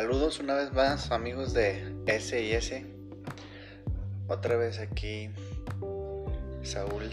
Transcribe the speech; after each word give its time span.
Saludos 0.00 0.38
una 0.38 0.54
vez 0.54 0.72
más 0.72 1.10
amigos 1.10 1.52
de 1.54 1.92
S 2.06 2.40
y 2.40 2.52
S. 2.52 2.86
Otra 4.28 4.54
vez 4.54 4.78
aquí 4.78 5.28
Saúl 6.62 7.10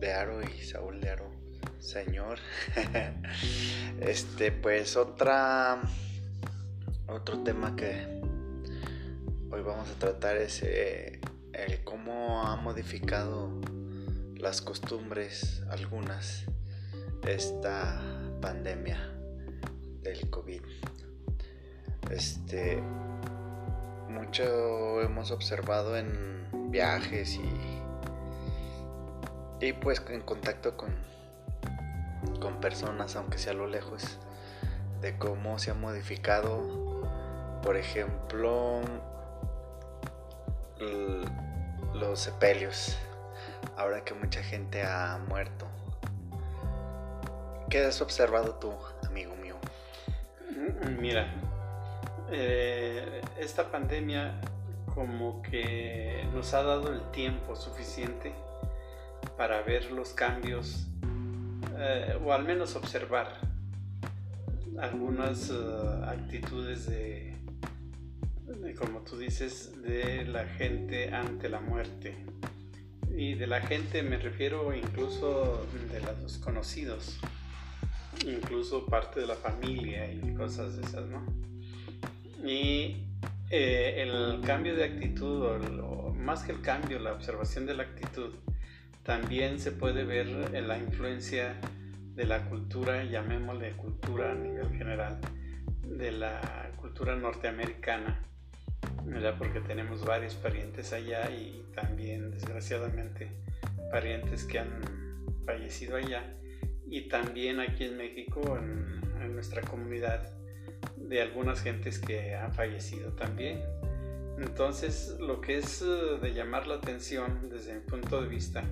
de 0.00 0.12
Aro 0.12 0.40
y 0.42 0.64
Saúl 0.64 1.00
de 1.00 1.10
Aro, 1.10 1.30
señor. 1.78 2.40
este, 4.00 4.50
pues 4.50 4.96
otra 4.96 5.80
otro 7.06 7.44
tema 7.44 7.76
que 7.76 8.04
hoy 9.52 9.62
vamos 9.62 9.88
a 9.90 9.98
tratar 10.00 10.36
es 10.36 10.60
eh, 10.64 11.20
el 11.52 11.84
cómo 11.84 12.42
ha 12.42 12.56
modificado 12.56 13.60
las 14.34 14.60
costumbres 14.60 15.62
algunas 15.70 16.46
esta 17.28 18.02
pandemia 18.40 18.98
del 20.02 20.28
COVID. 20.30 20.62
Este 22.14 22.80
mucho 24.08 25.02
hemos 25.02 25.32
observado 25.32 25.96
en 25.96 26.70
viajes 26.70 27.34
y 27.34 27.50
y 29.60 29.72
pues 29.72 30.00
en 30.08 30.20
contacto 30.20 30.76
con 30.76 30.94
con 32.40 32.60
personas 32.60 33.16
aunque 33.16 33.38
sea 33.38 33.52
a 33.52 33.56
lo 33.56 33.66
lejos 33.66 34.20
de 35.00 35.18
cómo 35.18 35.58
se 35.58 35.72
ha 35.72 35.74
modificado. 35.74 37.02
Por 37.64 37.76
ejemplo 37.76 38.80
los 41.94 42.20
sepelios. 42.20 42.96
Ahora 43.76 44.04
que 44.04 44.14
mucha 44.14 44.40
gente 44.40 44.84
ha 44.84 45.18
muerto. 45.28 45.66
¿Qué 47.68 47.84
has 47.84 48.00
observado 48.00 48.54
tú, 48.54 48.72
amigo 49.04 49.34
mío? 49.34 49.56
Mira, 51.00 51.26
eh, 52.30 53.20
esta 53.38 53.70
pandemia 53.70 54.40
como 54.94 55.42
que 55.42 56.24
nos 56.32 56.54
ha 56.54 56.62
dado 56.62 56.92
el 56.92 57.10
tiempo 57.10 57.56
suficiente 57.56 58.32
para 59.36 59.62
ver 59.62 59.90
los 59.90 60.10
cambios 60.10 60.86
eh, 61.76 62.18
o 62.24 62.32
al 62.32 62.44
menos 62.44 62.76
observar 62.76 63.40
algunas 64.78 65.50
eh, 65.50 65.54
actitudes 66.06 66.86
de, 66.86 67.36
como 68.78 69.00
tú 69.00 69.18
dices, 69.18 69.82
de 69.82 70.24
la 70.24 70.46
gente 70.46 71.12
ante 71.12 71.48
la 71.48 71.60
muerte. 71.60 72.14
Y 73.16 73.34
de 73.34 73.46
la 73.46 73.60
gente 73.60 74.02
me 74.02 74.16
refiero 74.16 74.74
incluso 74.74 75.66
de 75.92 76.00
los 76.00 76.38
conocidos 76.38 77.18
incluso 78.26 78.86
parte 78.86 79.20
de 79.20 79.26
la 79.26 79.34
familia 79.34 80.12
y 80.12 80.34
cosas 80.34 80.76
de 80.76 80.82
esas, 80.82 81.06
¿no? 81.06 81.24
Y 82.44 83.06
eh, 83.50 84.02
el 84.02 84.40
cambio 84.42 84.74
de 84.74 84.84
actitud, 84.84 85.44
o, 85.82 86.14
más 86.14 86.44
que 86.44 86.52
el 86.52 86.60
cambio, 86.60 86.98
la 86.98 87.12
observación 87.12 87.66
de 87.66 87.74
la 87.74 87.84
actitud, 87.84 88.34
también 89.02 89.58
se 89.58 89.72
puede 89.72 90.04
ver 90.04 90.26
en 90.52 90.68
la 90.68 90.78
influencia 90.78 91.56
de 92.14 92.24
la 92.24 92.44
cultura, 92.48 93.04
llamémosle 93.04 93.72
cultura 93.72 94.32
a 94.32 94.34
nivel 94.34 94.68
general, 94.70 95.20
de 95.82 96.12
la 96.12 96.70
cultura 96.76 97.16
norteamericana, 97.16 98.20
¿verdad? 99.04 99.34
porque 99.38 99.60
tenemos 99.60 100.04
varios 100.04 100.34
parientes 100.34 100.92
allá 100.92 101.30
y 101.30 101.64
también 101.74 102.30
desgraciadamente 102.30 103.30
parientes 103.90 104.44
que 104.44 104.58
han 104.60 104.80
fallecido 105.44 105.96
allá 105.96 106.34
y 106.86 107.08
también 107.08 107.60
aquí 107.60 107.84
en 107.84 107.96
México, 107.96 108.58
en, 108.58 109.02
nuestra 109.34 109.62
comunidad, 109.62 110.30
de 110.96 111.22
algunas 111.22 111.60
gentes 111.62 111.98
que 111.98 112.34
han 112.34 112.52
fallecido 112.52 113.10
también. 113.12 113.62
Entonces, 114.38 115.16
lo 115.20 115.40
que 115.40 115.58
es 115.58 115.82
eh, 115.82 116.18
de 116.20 116.34
llamar 116.34 116.66
la 116.66 116.74
atención 116.76 117.48
desde 117.50 117.74
mi 117.74 117.80
punto 117.80 118.20
de 118.20 118.28
vista 118.28 118.64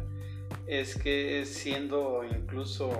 es 0.66 0.96
que 0.96 1.44
siendo 1.46 2.24
incluso 2.24 2.90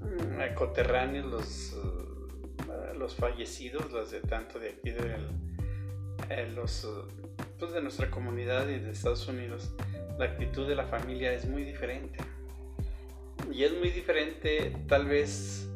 mm, 0.00 0.54
coterráneos 0.54 1.26
los, 1.26 1.72
eh, 1.72 2.94
los 2.98 3.14
fallecidos, 3.14 3.90
los 3.92 4.10
de 4.10 4.20
tanto 4.20 4.58
de 4.58 4.70
aquí 4.70 4.90
de, 4.90 5.16
eh, 6.28 6.50
los, 6.54 6.88
pues 7.58 7.72
de 7.72 7.80
nuestra 7.80 8.10
comunidad 8.10 8.68
y 8.68 8.78
de 8.78 8.90
Estados 8.90 9.28
Unidos, 9.28 9.70
la 10.18 10.24
actitud 10.24 10.66
de 10.66 10.74
la 10.74 10.86
familia 10.86 11.32
es 11.32 11.48
muy 11.48 11.64
diferente 11.64 12.18
y 13.52 13.64
es 13.64 13.72
muy 13.72 13.90
diferente, 13.90 14.76
tal 14.86 15.06
vez 15.06 15.69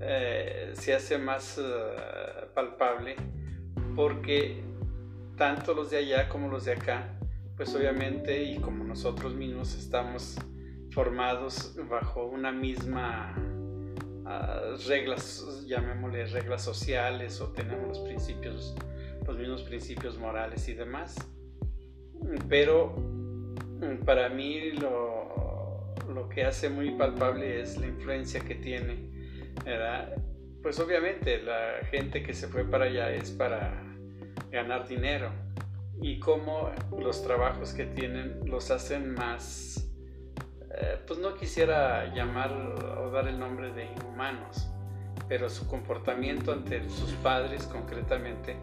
eh, 0.00 0.72
se 0.74 0.94
hace 0.94 1.18
más 1.18 1.58
eh, 1.58 2.46
palpable 2.54 3.16
porque 3.94 4.62
tanto 5.36 5.74
los 5.74 5.90
de 5.90 5.98
allá 5.98 6.28
como 6.28 6.48
los 6.48 6.64
de 6.64 6.72
acá, 6.72 7.18
pues 7.56 7.74
obviamente 7.74 8.42
y 8.42 8.58
como 8.58 8.84
nosotros 8.84 9.34
mismos 9.34 9.74
estamos 9.74 10.36
formados 10.90 11.76
bajo 11.88 12.26
una 12.26 12.52
misma 12.52 13.34
ah, 14.26 14.76
reglas, 14.86 15.64
llamémosle 15.66 16.26
reglas 16.26 16.62
sociales 16.62 17.40
o 17.40 17.48
tenemos 17.52 17.88
los 17.88 17.98
principios, 18.00 18.74
los 19.26 19.36
mismos 19.36 19.62
principios 19.62 20.18
morales 20.18 20.68
y 20.68 20.74
demás. 20.74 21.16
Pero 22.48 22.94
mm, 22.96 24.04
para 24.04 24.28
mí 24.28 24.72
lo, 24.72 25.94
lo 26.12 26.28
que 26.28 26.44
hace 26.44 26.68
muy 26.68 26.90
palpable 26.92 27.60
es 27.60 27.78
la 27.78 27.86
influencia 27.86 28.40
que 28.40 28.54
tiene, 28.54 29.17
Pues 30.62 30.80
obviamente 30.80 31.40
la 31.40 31.84
gente 31.90 32.22
que 32.22 32.34
se 32.34 32.48
fue 32.48 32.64
para 32.64 32.86
allá 32.86 33.10
es 33.10 33.30
para 33.30 33.82
ganar 34.50 34.86
dinero 34.86 35.30
y 36.00 36.18
cómo 36.18 36.70
los 36.98 37.22
trabajos 37.22 37.72
que 37.72 37.86
tienen 37.86 38.40
los 38.44 38.70
hacen 38.70 39.14
más, 39.14 39.88
eh, 40.74 40.98
pues 41.06 41.18
no 41.20 41.34
quisiera 41.34 42.12
llamar 42.14 42.52
o 42.52 43.10
dar 43.10 43.28
el 43.28 43.38
nombre 43.38 43.72
de 43.72 43.86
inhumanos, 43.86 44.68
pero 45.28 45.48
su 45.48 45.66
comportamiento 45.66 46.52
ante 46.52 46.88
sus 46.88 47.12
padres 47.14 47.64
concretamente, 47.64 48.56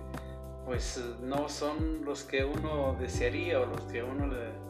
pues 0.66 1.02
no 1.22 1.50
son 1.50 2.06
los 2.06 2.24
que 2.24 2.44
uno 2.44 2.96
desearía 3.00 3.60
o 3.62 3.66
los 3.66 3.82
que 3.82 4.04
uno 4.04 4.28
le 4.28 4.66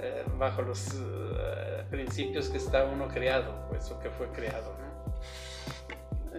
eh, 0.00 0.24
bajo 0.38 0.62
los 0.62 0.94
eh, 0.94 1.84
principios 1.90 2.48
que 2.50 2.58
está 2.58 2.84
uno 2.84 3.08
creado, 3.08 3.66
pues 3.68 3.90
o 3.90 3.98
que 3.98 4.10
fue 4.10 4.28
creado. 4.28 4.76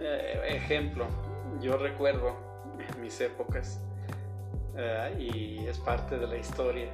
Eh, 0.00 0.56
ejemplo, 0.56 1.06
yo 1.60 1.76
recuerdo 1.76 2.34
en 2.78 3.02
mis 3.02 3.20
épocas, 3.20 3.80
y 5.18 5.66
es 5.66 5.78
parte 5.78 6.16
de 6.18 6.26
la 6.26 6.38
historia, 6.38 6.88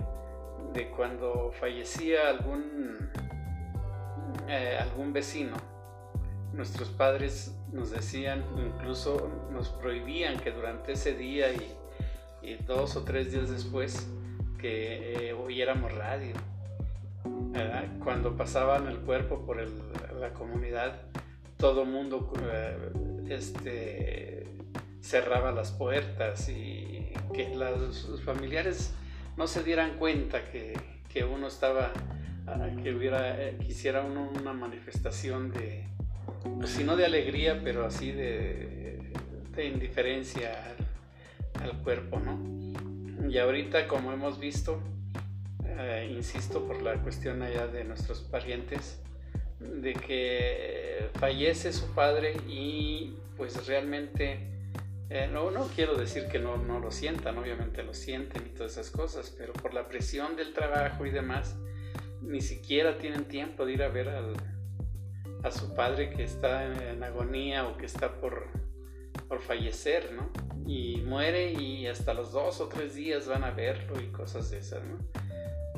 de 0.73 0.89
cuando 0.89 1.53
fallecía 1.53 2.29
algún, 2.29 3.11
algún 4.81 5.13
vecino, 5.13 5.57
nuestros 6.53 6.89
padres 6.89 7.55
nos 7.71 7.91
decían, 7.91 8.45
incluso 8.57 9.31
nos 9.53 9.69
prohibían 9.69 10.41
que 10.41 10.51
durante 10.51 10.93
ese 10.93 11.15
día 11.15 11.53
y, 11.53 11.77
dos 12.67 12.97
o 12.97 13.05
tres 13.05 13.31
días 13.31 13.51
después, 13.51 14.09
que 14.59 15.37
oyéramos 15.39 15.93
radio 15.95 16.35
cuando 18.03 18.37
pasaban 18.37 18.87
el 18.87 18.99
cuerpo 18.99 19.45
por 19.45 19.57
la 19.59 20.33
comunidad, 20.33 21.01
todo 21.57 21.85
mundo 21.85 22.33
eh, 22.43 22.77
este, 23.29 24.47
cerraba 25.01 25.53
las 25.53 25.73
puertas 25.73 26.49
y 26.49 27.13
que 27.33 27.55
los 27.55 28.23
familiares 28.23 28.93
no 29.37 29.47
se 29.47 29.63
dieran 29.63 29.99
cuenta 29.99 30.45
que, 30.45 30.75
uno 31.25 31.47
estaba, 31.47 31.93
ah, 32.47 32.69
que 32.83 32.95
hubiera, 32.95 33.43
eh, 33.43 33.57
quisiera 33.59 34.03
uno 34.03 34.31
una 34.39 34.53
manifestación 34.53 35.51
de, 35.51 35.87
pues, 36.59 36.71
si 36.71 36.85
no 36.85 36.95
de 36.95 37.07
alegría, 37.07 37.63
pero 37.65 37.87
así 37.87 38.13
de, 38.13 39.13
indiferencia 39.57 40.53
al, 41.59 41.71
al 41.71 41.79
cuerpo, 41.79 42.21
¿no? 42.21 43.31
Y 43.31 43.39
ahorita, 43.39 43.89
como 43.89 44.13
hemos 44.13 44.39
visto, 44.39 44.83
eh, 45.79 46.11
insisto 46.15 46.67
por 46.67 46.83
la 46.83 46.95
cuestión 47.03 47.43
allá 47.43 47.67
de 47.67 47.85
nuestros 47.85 48.21
parientes, 48.21 49.01
de 49.67 49.93
que 49.93 51.11
fallece 51.19 51.73
su 51.73 51.93
padre 51.95 52.37
y 52.49 53.17
pues 53.37 53.67
realmente, 53.67 54.39
eh, 55.11 55.29
no, 55.31 55.51
no 55.51 55.69
quiero 55.75 55.97
decir 55.97 56.27
que 56.27 56.39
no, 56.39 56.57
no 56.57 56.81
lo 56.81 56.91
sientan, 56.91 57.39
obviamente 57.39 57.83
lo 57.83 57.95
sienten 57.95 58.47
y 58.47 58.51
todas 58.51 58.73
esas 58.73 58.91
cosas, 58.91 59.35
pero 59.37 59.53
por 59.53 59.75
la 59.75 59.89
presión 59.89 60.37
del 60.37 60.53
trabajo 60.53 61.05
y 61.07 61.11
demás, 61.11 61.57
ni 62.23 62.41
siquiera 62.41 62.99
tienen 62.99 63.25
tiempo 63.25 63.67
de 63.67 63.73
ir 63.73 63.83
a 63.83 63.89
ver 63.89 64.09
a 64.09 65.51
su 65.51 65.75
padre 65.75 66.11
que 66.11 66.25
está 66.25 66.65
en, 66.65 67.03
agonía 67.05 67.67
o 67.67 67.77
que 67.77 67.87
está 67.87 68.21
por, 68.21 68.49
por 69.29 69.41
fallecer, 69.41 70.13
¿no? 70.13 70.31
Y 70.67 71.03
muere 71.03 71.53
y 71.53 71.87
hasta 71.87 72.15
los 72.15 72.33
dos 72.33 72.61
o 72.61 72.69
tres 72.69 72.95
días 72.95 73.29
van 73.29 73.45
a 73.45 73.53
verlo 73.53 74.01
y 74.01 74.07
cosas 74.09 74.51
de 74.51 74.59
esas, 74.59 74.83
¿no? 74.83 74.99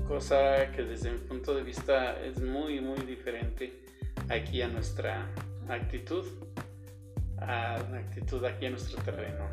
Cosa 0.08 0.72
que 0.72 0.82
desde 0.82 1.10
mi 1.12 1.18
punto 1.18 1.54
de 1.54 1.62
vista 1.62 2.18
es 2.24 2.40
muy, 2.40 2.80
muy 2.80 3.00
diferente 3.00 3.84
aquí 4.30 4.62
a 4.62 4.68
nuestra 4.68 5.28
actitud, 5.68 6.26
a 7.36 7.76
la 7.90 7.98
actitud 7.98 8.42
aquí 8.46 8.66
en 8.66 8.72
nuestro 8.72 9.02
terreno. 9.02 9.46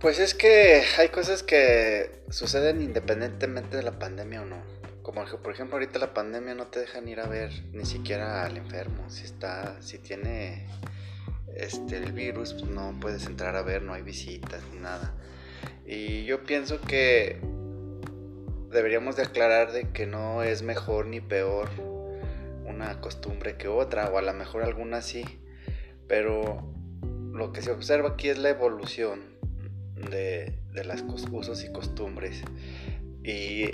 Pues 0.00 0.18
es 0.18 0.34
que 0.34 0.82
hay 0.98 1.08
cosas 1.08 1.44
que 1.44 2.24
suceden 2.28 2.82
independientemente 2.82 3.76
de 3.76 3.84
la 3.84 3.98
pandemia 3.98 4.42
o 4.42 4.44
no. 4.44 4.60
Como 5.02 5.24
por 5.24 5.52
ejemplo 5.52 5.76
ahorita 5.76 6.00
la 6.00 6.12
pandemia 6.12 6.54
no 6.54 6.66
te 6.66 6.80
dejan 6.80 7.06
ir 7.08 7.20
a 7.20 7.28
ver 7.28 7.52
ni 7.72 7.86
siquiera 7.86 8.44
al 8.44 8.56
enfermo. 8.56 9.08
Si 9.08 9.24
está, 9.24 9.80
si 9.80 9.98
tiene 9.98 10.66
este 11.54 11.98
el 11.98 12.12
virus, 12.12 12.54
pues 12.54 12.66
no 12.66 12.98
puedes 13.00 13.24
entrar 13.26 13.54
a 13.54 13.62
ver, 13.62 13.82
no 13.82 13.94
hay 13.94 14.02
visitas 14.02 14.62
ni 14.72 14.80
nada. 14.80 15.14
Y 15.86 16.24
yo 16.24 16.42
pienso 16.42 16.80
que 16.80 17.53
deberíamos 18.74 19.16
de 19.16 19.22
aclarar 19.22 19.72
de 19.72 19.90
que 19.92 20.06
no 20.06 20.42
es 20.42 20.62
mejor 20.62 21.06
ni 21.06 21.20
peor 21.20 21.70
una 22.66 23.00
costumbre 23.00 23.56
que 23.56 23.68
otra, 23.68 24.10
o 24.10 24.18
a 24.18 24.22
lo 24.22 24.34
mejor 24.34 24.62
alguna 24.64 25.00
sí, 25.00 25.24
pero 26.08 26.74
lo 27.32 27.52
que 27.52 27.62
se 27.62 27.70
observa 27.70 28.10
aquí 28.10 28.28
es 28.28 28.38
la 28.38 28.50
evolución 28.50 29.38
de, 30.10 30.58
de 30.72 30.84
las 30.84 31.04
usos 31.30 31.64
y 31.64 31.72
costumbres. 31.72 32.42
Y 33.22 33.64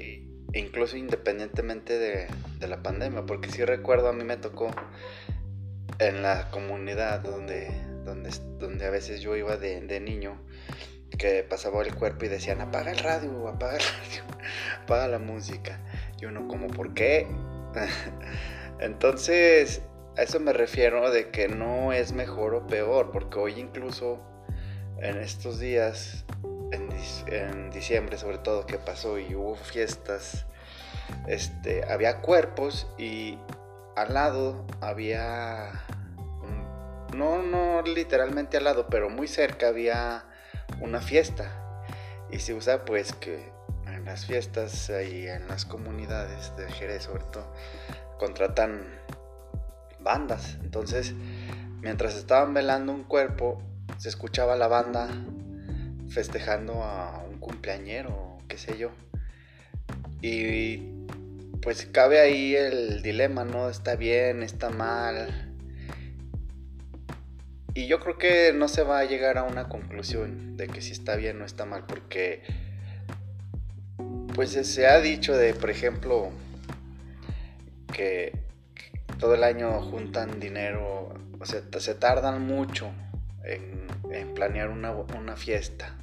e 0.52 0.58
incluso 0.58 0.96
independientemente 0.96 1.98
de, 1.98 2.26
de, 2.58 2.68
la 2.68 2.82
pandemia, 2.82 3.24
porque 3.24 3.50
si 3.50 3.64
recuerdo 3.64 4.08
a 4.08 4.12
mí 4.12 4.24
me 4.24 4.36
tocó 4.36 4.70
en 5.98 6.22
la 6.22 6.50
comunidad 6.50 7.20
donde, 7.20 7.70
donde, 8.04 8.30
donde 8.58 8.84
a 8.84 8.90
veces 8.90 9.20
yo 9.20 9.36
iba 9.36 9.56
de, 9.56 9.80
de 9.80 10.00
niño, 10.00 10.40
que 11.18 11.42
pasaba 11.42 11.82
el 11.82 11.94
cuerpo 11.94 12.24
y 12.24 12.28
decían, 12.28 12.60
apaga 12.60 12.90
el 12.90 12.98
radio, 12.98 13.48
apaga 13.48 13.76
el 13.76 13.82
radio, 13.82 14.22
apaga 14.82 15.08
la 15.08 15.18
música. 15.18 15.78
Y 16.20 16.26
uno 16.26 16.48
como, 16.48 16.68
¿por 16.68 16.94
qué? 16.94 17.26
Entonces, 18.80 19.82
a 20.16 20.22
eso 20.22 20.40
me 20.40 20.52
refiero 20.52 21.10
de 21.10 21.30
que 21.30 21.48
no 21.48 21.92
es 21.92 22.12
mejor 22.12 22.54
o 22.54 22.66
peor, 22.66 23.10
porque 23.10 23.38
hoy 23.38 23.60
incluso 23.60 24.20
en 24.98 25.18
estos 25.18 25.58
días, 25.58 26.24
en, 26.72 27.70
diciembre 27.70 28.18
sobre 28.18 28.38
todo 28.38 28.66
que 28.66 28.78
pasó 28.78 29.18
y 29.18 29.34
hubo 29.34 29.54
fiestas, 29.56 30.46
este, 31.26 31.84
había 31.84 32.20
cuerpos 32.20 32.86
y 32.98 33.38
al 33.96 34.14
lado 34.14 34.66
había, 34.80 35.72
no, 37.14 37.42
no 37.42 37.82
literalmente 37.82 38.56
al 38.56 38.64
lado, 38.64 38.88
pero 38.90 39.08
muy 39.08 39.28
cerca 39.28 39.68
había 39.68 40.24
una 40.80 41.00
fiesta. 41.00 41.84
Y 42.30 42.38
se 42.38 42.54
usa 42.54 42.84
pues 42.84 43.12
que 43.12 43.52
en 43.86 44.04
las 44.04 44.26
fiestas 44.26 44.90
y 44.90 45.26
en 45.26 45.48
las 45.48 45.64
comunidades 45.64 46.56
de 46.56 46.70
Jerez 46.70 47.04
sobre 47.04 47.24
todo 47.24 47.52
contratan 48.18 48.82
bandas. 50.00 50.58
Entonces, 50.62 51.14
mientras 51.80 52.16
estaban 52.16 52.54
velando 52.54 52.92
un 52.92 53.04
cuerpo, 53.04 53.62
se 53.98 54.08
escuchaba 54.08 54.56
la 54.56 54.68
banda 54.68 55.08
festejando 56.08 56.82
a 56.82 57.24
un 57.30 57.38
cumpleañero, 57.38 58.38
qué 58.48 58.58
sé 58.58 58.78
yo. 58.78 58.90
Y 60.22 61.06
pues 61.62 61.86
cabe 61.86 62.20
ahí 62.20 62.54
el 62.54 63.02
dilema, 63.02 63.44
¿no? 63.44 63.68
Está 63.68 63.96
bien, 63.96 64.42
está 64.42 64.70
mal. 64.70 65.49
Y 67.74 67.86
yo 67.86 68.00
creo 68.00 68.18
que 68.18 68.52
no 68.52 68.66
se 68.66 68.82
va 68.82 68.98
a 68.98 69.04
llegar 69.04 69.38
a 69.38 69.44
una 69.44 69.68
conclusión 69.68 70.56
de 70.56 70.66
que 70.66 70.82
si 70.82 70.92
está 70.92 71.14
bien 71.14 71.40
o 71.40 71.44
está 71.44 71.66
mal, 71.66 71.86
porque 71.86 72.42
pues 74.34 74.50
se 74.50 74.86
ha 74.86 75.00
dicho 75.00 75.36
de, 75.36 75.54
por 75.54 75.70
ejemplo, 75.70 76.30
que 77.92 78.32
todo 79.18 79.34
el 79.34 79.44
año 79.44 79.80
juntan 79.82 80.40
dinero, 80.40 81.14
o 81.38 81.46
sea, 81.46 81.62
se 81.78 81.94
tardan 81.94 82.46
mucho 82.46 82.90
en, 83.44 83.88
planear 84.34 84.70
una, 84.70 85.36
fiesta. 85.36 85.94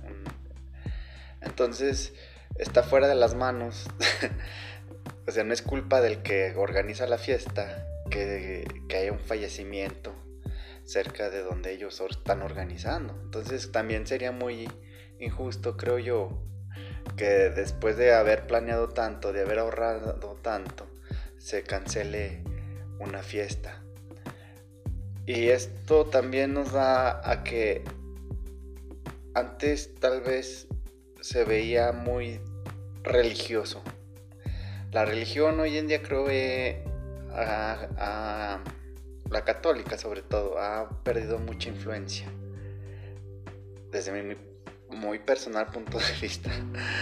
entonces, 1.41 2.13
está 2.57 2.83
fuera 2.83 3.07
de 3.07 3.15
las 3.15 3.35
manos. 3.35 3.87
o 5.27 5.31
sea, 5.31 5.43
no 5.43 5.53
es 5.53 5.61
culpa 5.61 5.99
del 5.99 6.21
que 6.21 6.53
organiza 6.55 7.07
la 7.07 7.17
fiesta 7.17 7.85
que, 8.09 8.65
que 8.87 8.97
haya 8.97 9.11
un 9.11 9.19
fallecimiento 9.19 10.13
cerca 10.87 11.29
de 11.29 11.43
donde 11.43 11.73
ellos 11.73 12.01
están 12.09 12.41
organizando. 12.41 13.13
Entonces, 13.23 13.71
también 13.71 14.07
sería 14.07 14.31
muy 14.31 14.69
injusto, 15.19 15.77
creo 15.77 15.99
yo, 15.99 16.29
que 17.15 17.25
después 17.49 17.97
de 17.97 18.13
haber 18.13 18.47
planeado 18.47 18.89
tanto, 18.89 19.33
de 19.33 19.41
haber 19.41 19.59
ahorrado 19.59 20.37
tanto, 20.41 20.87
se 21.37 21.63
cancele 21.63 22.43
una 22.99 23.21
fiesta. 23.21 23.83
Y 25.25 25.49
esto 25.49 26.05
también 26.05 26.53
nos 26.53 26.71
da 26.71 27.29
a 27.29 27.43
que 27.43 27.83
antes 29.33 29.93
tal 29.95 30.21
vez 30.21 30.67
se 31.21 31.43
veía 31.43 31.91
muy 31.91 32.39
religioso. 33.03 33.83
La 34.91 35.03
religión 35.03 35.59
hoy 35.59 35.77
en 35.77 35.87
día 35.87 36.01
creo 36.01 36.25
que 36.25 36.81
la 39.29 39.43
católica 39.43 39.97
sobre 39.97 40.21
todo 40.21 40.59
ha 40.59 41.03
perdido 41.03 41.39
mucha 41.39 41.69
influencia. 41.69 42.27
Desde 43.91 44.11
mi 44.11 44.35
muy 44.89 45.19
personal 45.19 45.67
punto 45.67 45.97
de 45.97 46.13
vista. 46.21 46.51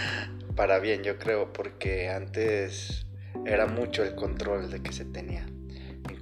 Para 0.56 0.78
bien, 0.78 1.02
yo 1.02 1.18
creo, 1.18 1.52
porque 1.52 2.08
antes 2.08 3.06
era 3.44 3.66
mucho 3.66 4.02
el 4.02 4.14
control 4.14 4.70
de 4.70 4.82
que 4.82 4.92
se 4.92 5.04
tenía 5.04 5.46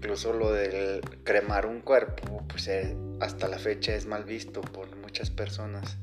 incluso 0.05 0.33
lo 0.33 0.53
del 0.53 1.01
cremar 1.25 1.65
un 1.65 1.81
cuerpo, 1.81 2.45
pues 2.49 2.69
eh, 2.69 2.95
hasta 3.21 3.49
la 3.49 3.59
fecha 3.59 3.95
es 3.95 4.05
mal 4.05 4.25
visto 4.25 4.61
por 4.61 4.95
muchas 4.97 5.31
personas. 5.31 5.97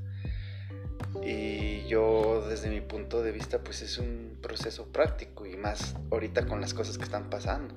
Y 1.22 1.86
yo 1.88 2.44
desde 2.50 2.70
mi 2.70 2.82
punto 2.82 3.22
de 3.22 3.32
vista 3.32 3.60
pues 3.60 3.82
es 3.82 3.98
un 3.98 4.40
proceso 4.42 4.92
práctico 4.92 5.46
y 5.46 5.56
más 5.56 5.96
ahorita 6.10 6.48
con 6.48 6.62
las 6.62 6.74
cosas 6.74 6.98
que 6.98 7.04
están 7.04 7.30
pasando. 7.30 7.76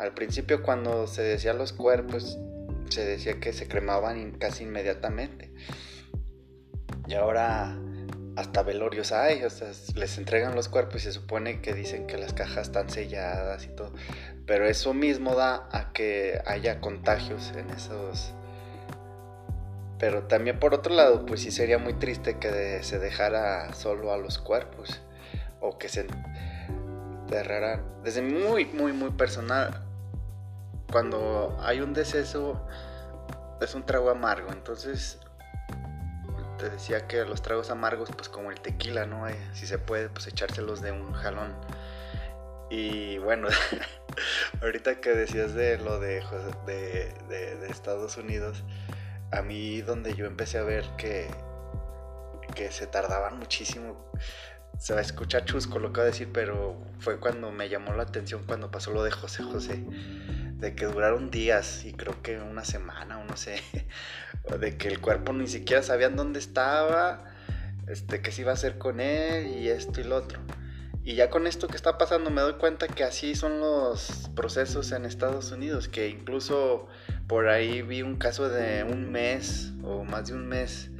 Al 0.00 0.14
principio 0.14 0.62
cuando 0.62 1.06
se 1.06 1.20
decía 1.20 1.52
los 1.52 1.74
cuerpos 1.74 2.38
se 2.88 3.04
decía 3.04 3.38
que 3.38 3.52
se 3.52 3.68
cremaban 3.68 4.32
casi 4.32 4.64
inmediatamente. 4.64 5.52
Y 7.06 7.12
ahora 7.12 7.78
hasta 8.34 8.62
velorios 8.62 9.12
hay, 9.12 9.44
o 9.44 9.50
sea, 9.50 9.70
les 9.96 10.16
entregan 10.16 10.54
los 10.54 10.70
cuerpos 10.70 11.02
y 11.02 11.04
se 11.04 11.12
supone 11.12 11.60
que 11.60 11.74
dicen 11.74 12.06
que 12.06 12.16
las 12.16 12.32
cajas 12.32 12.68
están 12.68 12.88
selladas 12.88 13.66
y 13.66 13.68
todo, 13.68 13.92
pero 14.46 14.66
eso 14.66 14.94
mismo 14.94 15.34
da 15.34 15.68
a 15.70 15.92
que 15.92 16.40
haya 16.46 16.80
contagios 16.80 17.52
en 17.54 17.68
esos... 17.68 18.32
Pero 19.98 20.22
también 20.22 20.58
por 20.58 20.72
otro 20.72 20.94
lado, 20.94 21.26
pues 21.26 21.42
sí 21.42 21.50
sería 21.50 21.76
muy 21.76 21.92
triste 21.92 22.38
que 22.38 22.82
se 22.82 22.98
dejara 22.98 23.74
solo 23.74 24.14
a 24.14 24.16
los 24.16 24.38
cuerpos 24.38 25.02
o 25.60 25.76
que 25.76 25.90
se 25.90 26.06
enterraran. 27.26 27.82
Desde 28.02 28.22
muy, 28.22 28.64
muy, 28.64 28.94
muy 28.94 29.10
personal, 29.10 29.89
cuando 30.90 31.56
hay 31.62 31.80
un 31.80 31.92
deceso 31.92 32.66
es 33.60 33.74
un 33.74 33.84
trago 33.84 34.10
amargo, 34.10 34.50
entonces 34.52 35.18
te 36.60 36.68
decía 36.68 37.06
que 37.06 37.24
los 37.24 37.42
tragos 37.42 37.70
amargos, 37.70 38.10
pues 38.14 38.28
como 38.28 38.50
el 38.50 38.60
tequila, 38.60 39.06
¿no? 39.06 39.26
Eh, 39.28 39.36
si 39.54 39.66
se 39.66 39.78
puede, 39.78 40.10
pues 40.10 40.26
echárselos 40.26 40.82
de 40.82 40.92
un 40.92 41.12
jalón. 41.12 41.54
Y 42.70 43.18
bueno, 43.18 43.48
ahorita 44.62 45.00
que 45.00 45.10
decías 45.10 45.54
de 45.54 45.78
lo 45.78 45.98
de, 45.98 46.22
de, 46.66 47.66
Estados 47.68 48.16
Unidos, 48.16 48.62
a 49.32 49.42
mí 49.42 49.80
donde 49.80 50.14
yo 50.14 50.26
empecé 50.26 50.58
a 50.58 50.62
ver 50.62 50.84
que, 50.96 51.30
que 52.54 52.70
se 52.70 52.86
tardaban 52.86 53.38
muchísimo, 53.38 54.12
se 54.78 54.92
va 54.92 54.98
a 55.00 55.02
escuchar 55.02 55.44
chusco 55.44 55.78
lo 55.78 55.92
que 55.92 56.00
voy 56.00 56.08
a 56.08 56.12
decir, 56.12 56.30
pero 56.32 56.76
fue 56.98 57.18
cuando 57.18 57.50
me 57.52 57.68
llamó 57.68 57.92
la 57.92 58.02
atención 58.02 58.44
cuando 58.46 58.70
pasó 58.70 58.92
lo 58.92 59.02
de 59.02 59.10
José 59.10 59.42
José, 59.42 59.84
de 60.60 60.74
que 60.74 60.86
duraron 60.86 61.30
días 61.30 61.84
y 61.84 61.92
creo 61.92 62.22
que 62.22 62.38
una 62.38 62.64
semana 62.64 63.18
o 63.18 63.24
no 63.24 63.36
sé, 63.36 63.60
de 64.60 64.76
que 64.76 64.88
el 64.88 65.00
cuerpo 65.00 65.32
ni 65.32 65.46
siquiera 65.46 65.82
sabían 65.82 66.16
dónde 66.16 66.38
estaba, 66.38 67.24
este, 67.88 68.20
qué 68.20 68.30
se 68.30 68.42
iba 68.42 68.50
a 68.50 68.54
hacer 68.54 68.78
con 68.78 69.00
él 69.00 69.46
y 69.58 69.68
esto 69.68 70.00
y 70.00 70.04
lo 70.04 70.16
otro. 70.16 70.38
Y 71.02 71.14
ya 71.14 71.30
con 71.30 71.46
esto 71.46 71.66
que 71.66 71.76
está 71.76 71.96
pasando 71.96 72.30
me 72.30 72.42
doy 72.42 72.54
cuenta 72.54 72.86
que 72.86 73.04
así 73.04 73.34
son 73.34 73.58
los 73.58 74.30
procesos 74.36 74.92
en 74.92 75.06
Estados 75.06 75.50
Unidos, 75.50 75.88
que 75.88 76.08
incluso 76.08 76.88
por 77.26 77.48
ahí 77.48 77.80
vi 77.80 78.02
un 78.02 78.16
caso 78.16 78.50
de 78.50 78.84
un 78.84 79.10
mes 79.10 79.72
o 79.82 80.04
más 80.04 80.28
de 80.28 80.34
un 80.34 80.46
mes 80.46 80.90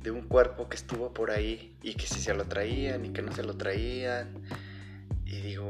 de 0.00 0.10
un 0.10 0.22
cuerpo 0.22 0.68
que 0.68 0.76
estuvo 0.76 1.12
por 1.12 1.30
ahí 1.30 1.76
y 1.82 1.94
que 1.94 2.06
si 2.06 2.20
se 2.20 2.34
lo 2.34 2.44
traían 2.44 3.04
y 3.04 3.10
que 3.10 3.22
no 3.22 3.32
se 3.32 3.42
lo 3.42 3.56
traían. 3.56 4.28
Y 5.26 5.40
digo, 5.40 5.68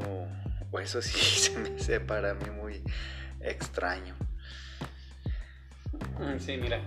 pues 0.70 0.90
eso 0.90 1.02
sí 1.02 1.18
se 1.40 1.58
me 1.58 1.70
hace 1.76 2.00
para 2.00 2.34
mí 2.34 2.50
muy 2.50 2.82
extraño. 3.42 4.14
Sí, 6.38 6.56
mira, 6.56 6.80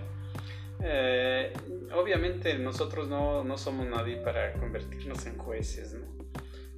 eh, 0.82 1.52
obviamente 1.94 2.58
nosotros 2.58 3.08
no, 3.08 3.44
no, 3.44 3.58
somos 3.58 3.86
nadie 3.86 4.16
para 4.16 4.52
convertirnos 4.54 5.26
en 5.26 5.36
jueces, 5.38 5.94
¿no? 5.94 6.06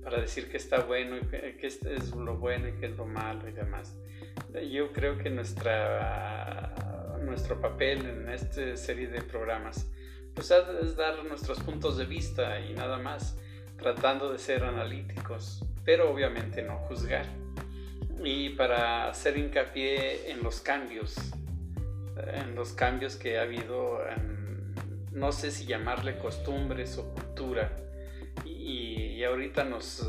Para 0.03 0.21
decir 0.21 0.51
que 0.51 0.57
está 0.57 0.81
bueno 0.81 1.17
y 1.17 1.21
que, 1.21 1.59
este 1.63 1.95
es 1.95 2.11
lo 2.11 2.37
bueno 2.37 2.69
y 2.69 2.73
que 2.73 2.87
es 2.87 2.97
lo 2.97 3.07
malo 3.07 3.49
y 3.49 3.53
demás. 3.53 3.97
Yo 4.71 4.93
creo 4.93 5.19
que 5.19 5.31
nuestra, 5.31 6.75
nuestro 7.23 7.61
papel 7.61 8.07
en 8.07 8.29
esta 8.29 8.77
serie 8.77 9.09
de 9.09 9.21
programas 9.23 9.91
pues 10.35 10.53
es 10.53 10.97
dar 10.97 11.25
nuestros 11.25 11.59
puntos 11.59 11.97
de 11.97 12.05
vista 12.05 12.61
y 12.61 12.73
nada 12.73 12.99
más, 12.99 13.37
tratando 13.77 14.31
de 14.31 14.39
ser 14.39 14.63
analíticos, 14.63 15.65
pero 15.85 16.13
obviamente 16.13 16.63
no 16.63 16.77
juzgar. 16.87 17.27
Y 18.23 18.51
para 18.51 19.09
hacer 19.09 19.37
hincapié 19.37 20.31
en 20.31 20.43
los 20.43 20.61
cambios, 20.61 21.17
en 22.17 22.55
los 22.55 22.73
cambios 22.73 23.17
que 23.17 23.39
ha 23.39 23.43
habido, 23.43 24.01
no 25.13 25.33
sé 25.33 25.51
si 25.51 25.67
llamarle 25.67 26.19
costumbres 26.19 26.99
o 26.99 27.15
cultura, 27.15 27.71
y, 28.45 29.23
ahorita 29.25 29.65
nos 29.65 30.01
eh, 30.01 30.05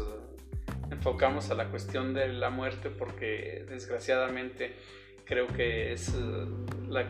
enfocamos 0.91 1.49
a 1.49 1.55
la 1.55 1.69
cuestión 1.69 2.13
de 2.13 2.27
la 2.29 2.49
muerte 2.49 2.89
porque 2.89 3.65
desgraciadamente 3.67 4.75
creo 5.25 5.47
que 5.47 5.93
es 5.93 6.09
eh, 6.09 7.05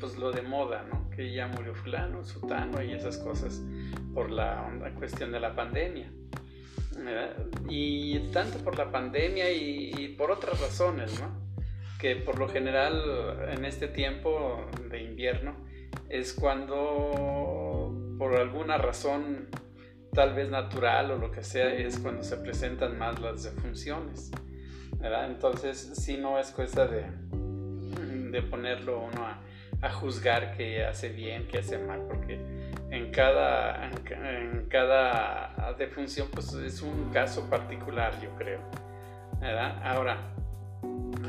pues 0.00 0.16
lo 0.16 0.32
de 0.32 0.42
moda, 0.42 0.84
¿no? 0.90 1.10
Que 1.10 1.32
ya 1.32 1.46
murió 1.46 1.74
fulano, 1.74 2.24
sutano 2.24 2.82
y 2.82 2.92
esas 2.92 3.18
cosas 3.18 3.62
por 4.14 4.30
la, 4.30 4.68
cuestión 4.98 5.32
de 5.32 5.40
la 5.40 5.54
pandemia. 5.54 6.10
Y 7.68 8.18
tanto 8.32 8.58
por 8.58 8.78
la 8.78 8.90
pandemia 8.90 9.50
y, 9.50 10.14
por 10.18 10.30
otras 10.30 10.60
razones, 10.60 11.20
¿no? 11.20 11.44
Que 11.98 12.16
por 12.16 12.38
lo 12.38 12.48
general 12.48 13.48
en 13.50 13.64
este 13.64 13.88
tiempo 13.88 14.66
de 14.90 15.02
invierno 15.02 15.56
es 16.08 16.32
cuando 16.32 17.92
por 18.18 18.36
alguna 18.36 18.78
razón 18.78 19.48
tal 20.12 20.34
vez 20.34 20.48
natural 20.50 21.10
o 21.10 21.18
lo 21.18 21.32
que 21.32 21.42
sea 21.42 21.74
es 21.74 21.98
cuando 21.98 22.22
se 22.22 22.36
presentan 22.36 22.98
más 22.98 23.20
las 23.20 23.42
defunciones. 23.42 24.30
¿verdad? 24.98 25.30
Entonces, 25.30 25.92
si 25.96 26.16
no 26.16 26.38
es 26.38 26.50
cosa 26.50 26.86
de, 26.86 27.04
de 28.30 28.42
ponerlo 28.42 29.00
uno 29.00 29.26
a, 29.26 29.42
a, 29.84 29.90
juzgar 29.90 30.56
qué 30.56 30.84
hace 30.84 31.08
bien, 31.08 31.46
qué 31.48 31.58
hace 31.58 31.78
mal, 31.78 32.02
porque 32.08 32.40
en 32.90 33.10
cada, 33.10 33.86
en, 33.86 34.66
cada 34.68 35.74
defunción 35.78 36.28
pues 36.32 36.52
es 36.54 36.82
un 36.82 37.10
caso 37.12 37.48
particular, 37.48 38.12
yo 38.20 38.30
creo. 38.36 38.60
¿verdad? 39.40 39.80
Ahora, 39.82 40.18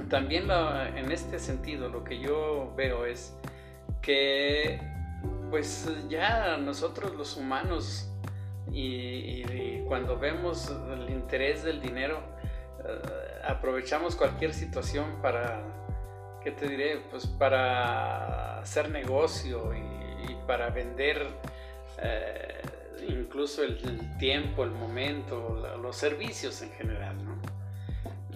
también 0.09 0.47
en 0.95 1.11
este 1.11 1.39
sentido 1.39 1.89
lo 1.89 2.03
que 2.03 2.19
yo 2.19 2.73
veo 2.77 3.05
es 3.05 3.35
que 4.01 4.79
pues 5.49 5.89
ya 6.09 6.57
nosotros 6.57 7.15
los 7.15 7.37
humanos 7.37 8.11
y, 8.71 9.43
cuando 9.87 10.17
vemos 10.17 10.73
el 10.91 11.11
interés 11.11 11.63
del 11.63 11.79
dinero 11.79 12.19
eh, 12.83 13.41
aprovechamos 13.47 14.15
cualquier 14.15 14.51
situación 14.51 15.21
para 15.21 15.61
¿qué 16.45 16.51
te 16.51 16.69
diré? 16.69 17.01
Pues 17.09 17.25
para 17.25 18.59
hacer 18.59 18.91
negocio 18.91 19.73
y, 19.73 20.35
para 20.45 20.69
vender 20.69 21.25
eh, 21.99 22.61
incluso 23.09 23.63
el, 23.63 23.79
tiempo, 24.19 24.63
el 24.63 24.69
momento, 24.69 25.59
los 25.81 25.97
servicios 25.97 26.61
en 26.61 26.71
general, 26.73 27.17
¿no? 27.25 27.41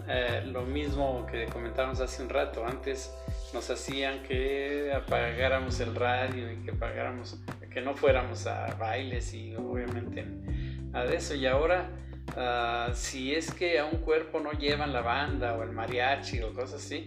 Eh, 0.08 0.42
lo 0.48 0.64
mismo 0.64 1.28
que 1.28 1.46
comentábamos 1.46 2.00
hace 2.00 2.24
un 2.24 2.30
rato, 2.30 2.66
antes 2.66 3.14
nos 3.54 3.70
hacían 3.70 4.24
que 4.24 4.92
apagáramos 4.92 5.80
el 5.80 5.94
radio 5.94 6.52
y 6.52 6.56
que 6.64 6.72
apagáramos, 6.72 7.40
que 7.72 7.80
no 7.80 7.96
fuéramos 7.96 8.48
a 8.48 8.74
bailes 8.74 9.36
y 9.36 9.54
obviamente 9.54 10.26
a 10.94 11.06
eso. 11.06 11.36
Y 11.36 11.46
ahora, 11.46 11.92
ah, 12.36 12.90
si 12.96 13.36
es 13.36 13.54
que 13.54 13.78
a 13.78 13.86
un 13.86 14.00
cuerpo 14.00 14.40
no 14.40 14.52
llevan 14.54 14.94
la 14.94 15.02
banda 15.02 15.56
o 15.56 15.62
el 15.62 15.72
mariachi 15.74 16.42
o 16.42 16.56
cosas 16.56 16.84
así, 16.84 17.06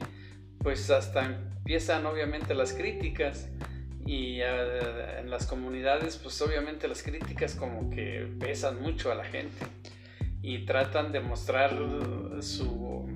pues 0.62 0.90
hasta 0.90 1.25
empiezan 1.25 2.07
obviamente 2.07 2.54
las 2.54 2.73
críticas. 2.73 3.49
Y 4.04 4.40
ah, 4.40 5.21
en 5.21 5.31
las 5.31 5.47
comunidades 5.47 6.16
pues 6.16 6.40
obviamente 6.42 6.88
las 6.88 7.02
críticas 7.02 7.54
como 7.54 7.90
que 7.90 8.28
pesan 8.40 8.81
mucho 8.81 9.12
a 9.12 9.14
la 9.14 9.25
gente. 9.25 9.66
Y 10.42 10.64
tratan 10.66 11.12
de 11.12 11.21
mostrar 11.21 11.71
su 12.40 13.09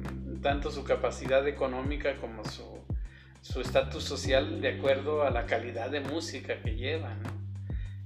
tanto 0.43 0.71
su 0.71 0.85
capacidad 0.85 1.47
económica 1.49 2.17
como 2.17 2.43
su 2.45 3.61
estatus 3.61 4.05
social 4.05 4.61
de 4.61 4.77
acuerdo 4.77 5.25
a 5.25 5.31
la 5.31 5.47
calidad 5.47 5.91
de 5.91 6.01
música 6.01 6.61
que 6.63 6.77
llevan 6.77 7.21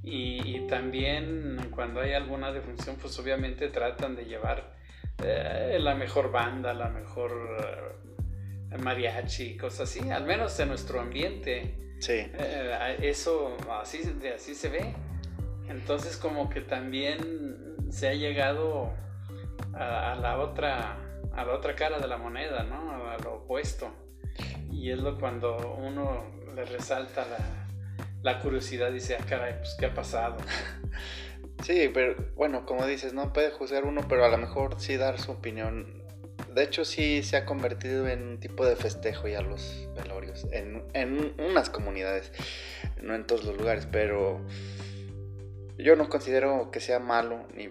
y, 0.03 0.61
también 0.67 1.69
cuando 1.71 2.01
hay 2.01 2.13
alguna 2.13 2.53
defunción 2.53 2.97
pues 3.01 3.19
obviamente 3.19 3.69
tratan 3.69 4.17
de 4.17 4.25
llevar 4.25 4.73
eh, 5.23 5.79
la 5.81 5.95
mejor 5.95 6.31
banda 6.31 6.73
la 6.73 6.89
mejor 6.89 8.01
mariachi, 8.79 9.57
cosas 9.57 9.91
así, 9.91 10.11
al 10.11 10.25
menos 10.25 10.59
en 10.61 10.69
nuestro 10.69 11.01
ambiente. 11.01 11.75
Sí. 11.99 12.15
Eh, 12.15 12.99
eso 13.03 13.57
así, 13.81 14.01
así 14.35 14.55
se 14.55 14.69
ve. 14.69 14.95
Entonces 15.69 16.17
como 16.17 16.51
que 16.51 16.61
también 16.61 17.77
se 17.91 18.09
ha 18.09 18.15
llegado 18.15 18.93
a, 19.75 20.17
la 20.21 20.39
otra 20.39 20.97
a 21.33 21.45
la 21.45 21.55
otra 21.55 21.77
cara 21.77 21.99
de 21.99 22.09
la 22.09 22.17
moneda, 22.17 22.65
¿no? 22.65 23.11
A 23.11 23.19
lo 23.19 23.35
opuesto. 23.35 23.93
Y 24.73 24.91
es 24.91 24.99
lo 24.99 25.19
cuando 25.19 25.77
uno 25.79 26.25
le 26.55 26.65
resalta 26.65 27.27
la, 27.27 27.69
la 28.23 28.41
curiosidad 28.41 28.91
y 28.91 28.95
dice, 28.95 29.17
ah, 29.19 29.25
caray, 29.29 29.59
pues 29.59 29.77
qué 29.79 29.87
ha 29.87 29.95
pasado. 29.95 30.37
Sí, 31.63 31.91
pero 31.93 32.17
bueno, 32.37 32.65
como 32.65 32.87
dices, 32.87 33.13
no 33.13 33.35
puede 33.35 33.51
juzgar 33.51 33.85
uno, 33.85 34.07
pero 34.09 34.25
a 34.25 34.29
lo 34.29 34.39
mejor 34.39 34.81
sí 34.81 34.97
dar 34.97 35.21
su 35.21 35.33
opinión 35.33 36.00
de 36.55 36.63
hecho, 36.65 36.85
sí 36.85 37.23
se 37.23 37.37
ha 37.37 37.45
convertido 37.45 38.09
en 38.09 38.23
un 38.23 38.41
tipo 38.41 38.67
de 38.67 38.77
festejo 38.77 39.29
ya 39.29 39.41
los 39.43 39.89
velorios. 39.97 40.47
En, 40.53 40.83
en 40.95 41.35
unas 41.39 41.71
comunidades, 41.71 42.33
no 43.03 43.15
en 43.15 43.25
todos 43.25 43.45
los 43.45 43.57
lugares, 43.57 43.87
pero 43.91 44.41
yo 45.79 45.97
no 45.97 46.09
considero 46.09 46.71
que 46.71 46.81
sea 46.81 46.99
malo. 46.99 47.47
Ni, 47.55 47.71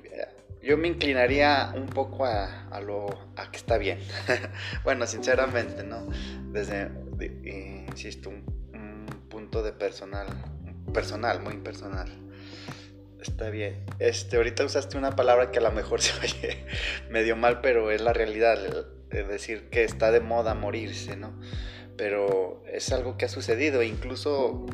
yo 0.61 0.77
me 0.77 0.87
inclinaría 0.87 1.71
un 1.75 1.87
poco 1.87 2.25
a, 2.25 2.67
a 2.69 2.81
lo 2.81 3.07
a 3.35 3.49
que 3.51 3.57
está 3.57 3.77
bien. 3.77 3.99
bueno, 4.83 5.07
sinceramente, 5.07 5.83
¿no? 5.83 6.07
Desde, 6.51 6.89
insisto, 7.87 8.29
un, 8.29 8.43
un 8.73 9.05
punto 9.29 9.63
de 9.63 9.71
personal, 9.71 10.27
personal, 10.93 11.41
muy 11.41 11.57
personal. 11.57 12.28
Está 13.21 13.49
bien. 13.49 13.83
Este, 13.99 14.37
ahorita 14.37 14.63
usaste 14.63 14.97
una 14.97 15.15
palabra 15.15 15.51
que 15.51 15.59
a 15.59 15.61
lo 15.61 15.71
mejor 15.71 16.01
se 16.03 16.17
oye 16.19 16.65
medio 17.09 17.35
mal, 17.35 17.61
pero 17.61 17.91
es 17.91 18.01
la 18.01 18.13
realidad. 18.13 18.57
Es 19.11 19.27
decir, 19.27 19.69
que 19.69 19.83
está 19.83 20.11
de 20.11 20.19
moda 20.19 20.53
morirse, 20.53 21.15
¿no? 21.15 21.39
Pero 21.97 22.63
es 22.71 22.91
algo 22.91 23.17
que 23.17 23.25
ha 23.25 23.29
sucedido. 23.29 23.83
Incluso 23.83 24.65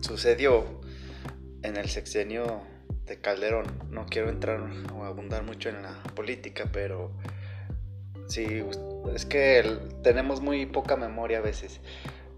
sucedió 0.00 0.64
en 1.62 1.76
el 1.76 1.88
sexenio 1.88 2.62
de 3.06 3.20
Calderón. 3.20 3.66
No 3.90 4.06
quiero 4.06 4.30
entrar 4.30 4.60
o 4.94 5.04
abundar 5.04 5.42
mucho 5.42 5.68
en 5.68 5.82
la 5.82 6.02
política, 6.14 6.70
pero 6.72 7.10
sí, 8.28 8.64
es 9.14 9.26
que 9.26 9.78
tenemos 10.02 10.40
muy 10.40 10.66
poca 10.66 10.96
memoria 10.96 11.38
a 11.38 11.42
veces 11.42 11.80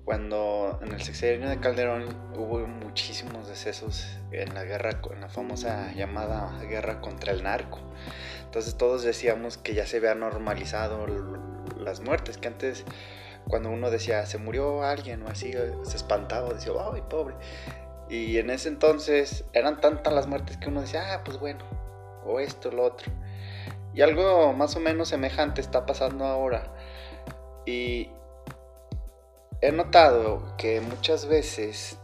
cuando 0.09 0.79
en 0.81 0.93
el 0.93 1.03
sexenio 1.03 1.51
de 1.51 1.61
Calderón 1.61 2.17
hubo 2.35 2.67
muchísimos 2.67 3.47
decesos 3.47 4.07
en 4.31 4.55
la 4.55 4.65
guerra, 4.65 5.03
en 5.13 5.21
la 5.21 5.29
famosa 5.29 5.93
llamada 5.93 6.59
guerra 6.63 7.03
contra 7.03 7.31
el 7.31 7.43
narco. 7.43 7.79
Entonces 8.43 8.79
todos 8.79 9.03
decíamos 9.03 9.59
que 9.59 9.75
ya 9.75 9.87
se 9.87 9.99
había 9.99 10.15
normalizado 10.15 11.07
las 11.79 12.01
muertes, 12.01 12.39
que 12.39 12.49
antes 12.49 12.87
cuando 13.49 13.69
uno 13.69 13.91
decía 13.91 14.25
se 14.25 14.39
murió 14.39 14.83
alguien 14.83 15.25
o 15.25 15.29
así, 15.29 15.53
se 15.83 15.97
espantaba, 15.99 16.55
decía, 16.55 16.73
ay, 16.91 17.03
pobre. 17.11 17.35
Y 18.09 18.39
en 18.39 18.49
ese 18.49 18.71
entonces 18.71 19.45
eran 19.53 19.79
tantas 19.79 20.15
las 20.15 20.27
muertes 20.27 20.57
que 20.57 20.71
uno 20.71 20.81
decía, 20.81 21.13
ah, 21.13 21.23
pues 21.23 21.39
bueno, 21.39 21.67
o 22.25 22.41
esto, 22.41 22.71
lo 22.71 22.85
otro. 22.85 23.13
Y 23.93 24.01
algo 24.01 24.55
más 24.55 24.75
o 24.75 24.81
menos 24.81 25.09
semejante 25.09 25.61
está 25.61 25.85
pasando 25.85 26.25
ahora. 26.25 26.73
Y, 27.67 28.11
he 29.61 29.73
notado 29.73 30.55
que 30.57 30.81
muchas 30.81 31.27
veces 31.27 31.99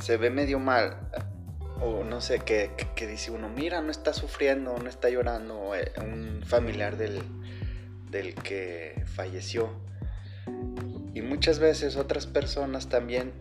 se 0.00 0.16
ve 0.16 0.30
medio 0.30 0.58
mal, 0.58 0.96
o 1.80 2.04
no 2.04 2.20
sé, 2.20 2.40
que, 2.40 2.70
dice 3.06 3.30
uno, 3.30 3.48
mira, 3.48 3.80
no 3.80 3.90
está 3.90 4.12
sufriendo, 4.12 4.76
no 4.78 4.88
está 4.88 5.08
llorando, 5.08 5.74
eh, 5.74 5.92
un 5.98 6.42
familiar 6.44 6.96
del, 6.96 7.22
del 8.10 8.34
que 8.34 9.02
falleció. 9.06 9.70
Y 11.14 11.22
muchas 11.22 11.58
veces 11.58 11.96
otras 11.96 12.26
personas 12.26 12.88
también 12.88 13.32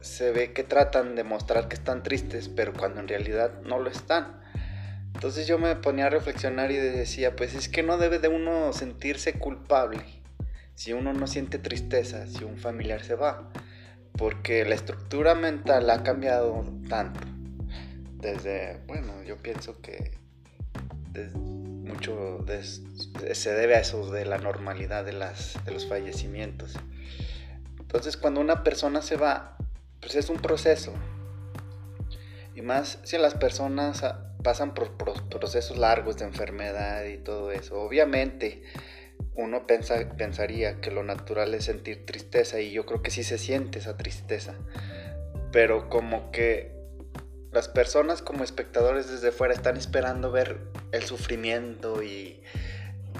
se 0.00 0.32
ve 0.32 0.52
que 0.52 0.64
tratan 0.64 1.14
de 1.14 1.24
mostrar 1.24 1.68
que 1.68 1.74
están 1.74 2.02
tristes, 2.02 2.48
pero 2.48 2.72
cuando 2.72 3.00
en 3.00 3.08
realidad 3.08 3.60
no 3.62 3.78
lo 3.78 3.88
están. 3.88 4.40
Entonces 5.14 5.46
yo 5.46 5.58
me 5.58 5.76
ponía 5.76 6.06
a 6.06 6.10
reflexionar 6.10 6.70
y 6.70 6.76
decía, 6.76 7.36
pues 7.36 7.54
es 7.54 7.68
que 7.68 7.82
no 7.82 7.96
debe 7.96 8.18
de 8.18 8.28
uno 8.28 8.72
sentirse 8.72 9.34
culpable 9.34 10.15
si 10.76 10.92
uno 10.92 11.12
no 11.12 11.26
siente 11.26 11.58
tristeza, 11.58 12.26
si 12.26 12.44
un 12.44 12.58
familiar 12.58 13.02
se 13.02 13.14
va, 13.14 13.50
porque 14.16 14.64
la 14.64 14.74
estructura 14.74 15.34
mental 15.34 15.90
ha 15.90 16.02
cambiado 16.02 16.64
tanto. 16.88 17.20
Desde, 18.20 18.78
bueno, 18.86 19.22
yo 19.24 19.38
pienso 19.38 19.80
que 19.80 20.12
mucho 21.46 22.44
se 23.32 23.52
debe 23.52 23.76
a 23.76 23.80
eso 23.80 24.10
de 24.10 24.26
la 24.26 24.36
normalidad 24.38 25.04
de, 25.04 25.14
las, 25.14 25.58
de 25.64 25.72
los 25.72 25.86
fallecimientos. 25.86 26.74
Entonces, 27.80 28.18
cuando 28.18 28.40
una 28.40 28.62
persona 28.62 29.00
se 29.00 29.16
va, 29.16 29.56
pues 30.00 30.14
es 30.14 30.28
un 30.28 30.36
proceso. 30.36 30.92
Y 32.54 32.60
más 32.60 32.98
si 33.04 33.16
las 33.16 33.34
personas 33.34 34.02
ah, 34.02 34.32
pasan 34.42 34.74
por 34.74 34.96
procesos 34.96 35.78
largos 35.78 36.18
de 36.18 36.26
enfermedad 36.26 37.04
y 37.04 37.16
todo 37.16 37.50
eso. 37.50 37.80
Obviamente, 37.80 38.62
uno 39.34 39.66
pensaría 39.66 40.80
que 40.80 40.90
lo 40.90 41.02
natural 41.02 41.54
es 41.54 41.64
sentir 41.64 42.06
tristeza 42.06 42.60
y 42.60 42.72
yo 42.72 42.86
creo 42.86 43.02
que 43.02 43.10
sí 43.10 43.22
se 43.22 43.38
siente 43.38 43.78
esa 43.78 43.96
tristeza. 43.96 44.54
Pero 45.52 45.88
como 45.88 46.30
que 46.30 46.74
las 47.52 47.68
personas 47.68 48.22
como 48.22 48.44
espectadores 48.44 49.10
desde 49.10 49.32
fuera 49.32 49.54
están 49.54 49.76
esperando 49.76 50.30
ver 50.30 50.58
el 50.92 51.02
sufrimiento 51.04 52.02
y 52.02 52.42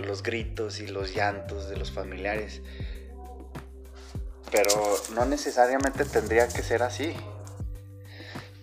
los 0.06 0.22
gritos 0.22 0.80
y 0.80 0.86
los 0.86 1.14
llantos 1.14 1.68
de 1.68 1.76
los 1.76 1.92
familiares. 1.92 2.62
Pero 4.50 4.70
no 5.14 5.24
necesariamente 5.26 6.04
tendría 6.04 6.48
que 6.48 6.62
ser 6.62 6.82
así. 6.82 7.14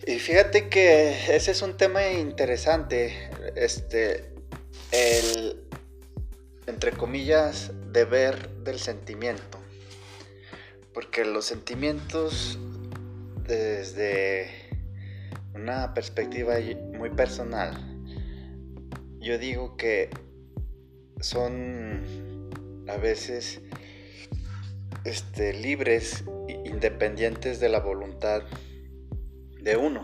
Y 0.06 0.20
fíjate 0.20 0.70
que 0.70 1.36
ese 1.36 1.52
es 1.52 1.62
un 1.62 1.78
tema 1.78 2.08
interesante. 2.08 3.30
Este, 3.56 4.32
el, 4.92 5.64
entre 6.68 6.92
comillas, 6.92 7.72
deber 7.92 8.50
del 8.64 8.80
sentimiento. 8.80 9.60
Porque 10.94 11.26
los 11.26 11.46
sentimientos, 11.46 12.58
desde 13.48 14.50
una 15.54 15.94
perspectiva 15.94 16.56
muy 16.98 17.10
personal, 17.10 17.74
yo 19.20 19.38
digo 19.38 19.78
que 19.78 20.10
son 21.20 22.50
a 22.88 22.98
veces 22.98 23.62
este, 25.06 25.54
libres, 25.54 26.24
independientes 26.66 27.60
de 27.60 27.70
la 27.70 27.80
voluntad 27.80 28.44
de 29.62 29.78
uno. 29.78 30.04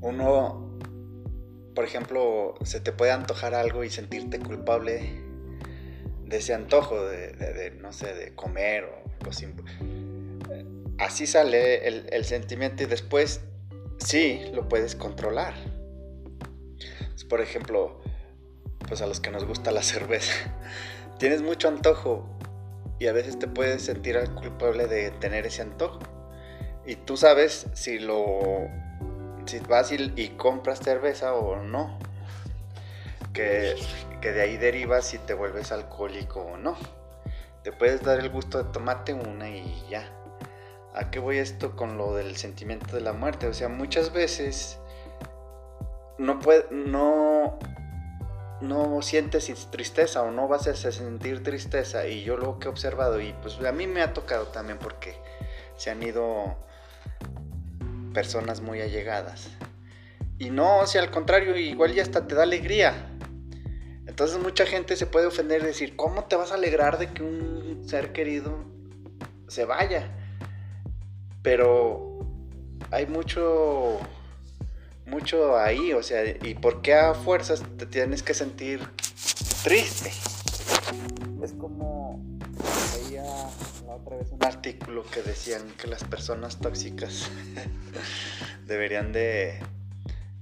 Uno, 0.00 0.61
por 1.74 1.84
ejemplo, 1.84 2.54
se 2.64 2.80
te 2.80 2.92
puede 2.92 3.12
antojar 3.12 3.54
algo 3.54 3.84
y 3.84 3.90
sentirte 3.90 4.38
culpable 4.38 5.22
de 6.24 6.36
ese 6.36 6.54
antojo, 6.54 7.04
de, 7.04 7.76
no 7.80 7.92
sé, 7.92 8.14
de 8.14 8.34
comer 8.34 8.84
o 8.84 9.02
Así 10.98 11.26
sale 11.26 11.86
el, 11.86 12.06
el 12.10 12.24
sentimiento 12.24 12.82
y 12.82 12.86
después 12.86 13.40
sí 13.98 14.40
lo 14.52 14.68
puedes 14.68 14.94
controlar. 14.94 15.54
Por 17.28 17.40
ejemplo, 17.40 18.00
pues 18.86 19.00
a 19.00 19.06
los 19.06 19.20
que 19.20 19.30
nos 19.30 19.44
gusta 19.44 19.70
la 19.70 19.82
cerveza, 19.82 20.34
tienes 21.18 21.40
mucho 21.40 21.68
antojo 21.68 22.28
y 22.98 23.06
a 23.06 23.12
veces 23.12 23.38
te 23.38 23.48
puedes 23.48 23.82
sentir 23.82 24.18
culpable 24.34 24.86
de 24.86 25.10
tener 25.12 25.46
ese 25.46 25.62
antojo. 25.62 25.98
Y 26.84 26.96
tú 26.96 27.16
sabes 27.16 27.66
si 27.74 27.98
lo 27.98 28.68
si 29.46 29.58
vas 29.60 29.92
y, 29.92 30.28
compras 30.36 30.80
cerveza 30.80 31.34
o 31.34 31.56
no. 31.56 31.98
Que, 33.32 33.76
que, 34.20 34.32
de 34.32 34.42
ahí 34.42 34.56
deriva 34.56 35.00
si 35.00 35.18
te 35.18 35.34
vuelves 35.34 35.72
alcohólico 35.72 36.40
o 36.40 36.56
no. 36.56 36.76
Te 37.62 37.72
puedes 37.72 38.02
dar 38.02 38.18
el 38.20 38.28
gusto 38.28 38.62
de 38.62 38.70
tomarte 38.72 39.14
una 39.14 39.48
y 39.48 39.84
ya. 39.88 40.08
¿A 40.94 41.10
qué 41.10 41.18
voy 41.18 41.38
esto 41.38 41.74
con 41.74 41.96
lo 41.96 42.14
del 42.14 42.36
sentimiento 42.36 42.94
de 42.94 43.00
la 43.00 43.12
muerte? 43.12 43.46
O 43.46 43.54
sea, 43.54 43.68
muchas 43.68 44.12
veces 44.12 44.78
no 46.18 46.38
puede, 46.40 46.66
no 46.70 47.58
no 48.62 49.02
sientes 49.02 49.52
tristeza 49.70 50.22
o 50.22 50.30
no 50.30 50.46
vas 50.46 50.68
a 50.68 50.74
sentir 50.74 51.42
tristeza 51.42 52.06
y 52.06 52.22
yo 52.22 52.36
lo 52.36 52.58
que 52.58 52.68
he 52.68 52.70
observado 52.70 53.20
y 53.20 53.32
pues 53.42 53.58
a 53.58 53.72
mí 53.72 53.88
me 53.88 54.02
ha 54.02 54.14
tocado 54.14 54.46
también 54.46 54.78
porque 54.78 55.16
se 55.76 55.90
han 55.90 56.02
ido 56.02 56.56
personas 58.12 58.60
muy 58.60 58.80
allegadas 58.80 59.50
y 60.42 60.50
no, 60.50 60.84
sea, 60.88 61.02
al 61.02 61.12
contrario, 61.12 61.56
igual 61.56 61.94
ya 61.94 62.02
hasta 62.02 62.26
te 62.26 62.34
da 62.34 62.42
alegría. 62.42 63.06
Entonces 64.08 64.42
mucha 64.42 64.66
gente 64.66 64.96
se 64.96 65.06
puede 65.06 65.26
ofender 65.26 65.62
y 65.62 65.66
decir, 65.66 65.94
¿cómo 65.94 66.24
te 66.24 66.34
vas 66.34 66.50
a 66.50 66.56
alegrar 66.56 66.98
de 66.98 67.12
que 67.12 67.22
un 67.22 67.84
ser 67.86 68.12
querido 68.12 68.64
se 69.46 69.64
vaya? 69.64 70.10
Pero 71.42 72.26
hay 72.90 73.06
mucho 73.06 74.00
mucho 75.06 75.56
ahí, 75.56 75.92
o 75.92 76.02
sea, 76.02 76.24
¿y 76.24 76.54
por 76.54 76.82
qué 76.82 76.94
a 76.94 77.14
fuerzas 77.14 77.62
te 77.78 77.86
tienes 77.86 78.24
que 78.24 78.34
sentir 78.34 78.80
triste? 79.62 80.10
Es 81.40 81.52
como 81.52 82.20
un 83.96 84.44
artículo 84.44 85.04
que 85.04 85.22
decían 85.22 85.62
que 85.76 85.86
las 85.86 86.04
personas 86.04 86.58
tóxicas 86.58 87.30
deberían 88.66 89.12
de, 89.12 89.58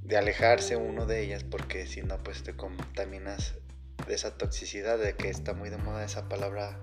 de 0.03 0.17
alejarse 0.17 0.77
uno 0.77 1.07
de 1.07 1.23
ellas 1.23 1.45
porque 1.45 1.87
si 1.87 2.03
no 2.03 2.23
pues 2.23 2.43
te 2.43 2.55
contaminas 2.55 3.55
de 4.07 4.15
esa 4.15 4.37
toxicidad, 4.37 4.99
de 4.99 5.17
que 5.17 5.29
está 5.29 5.53
muy 5.53 5.69
de 5.69 5.79
moda 5.79 6.05
esa 6.05 6.29
palabra 6.29 6.79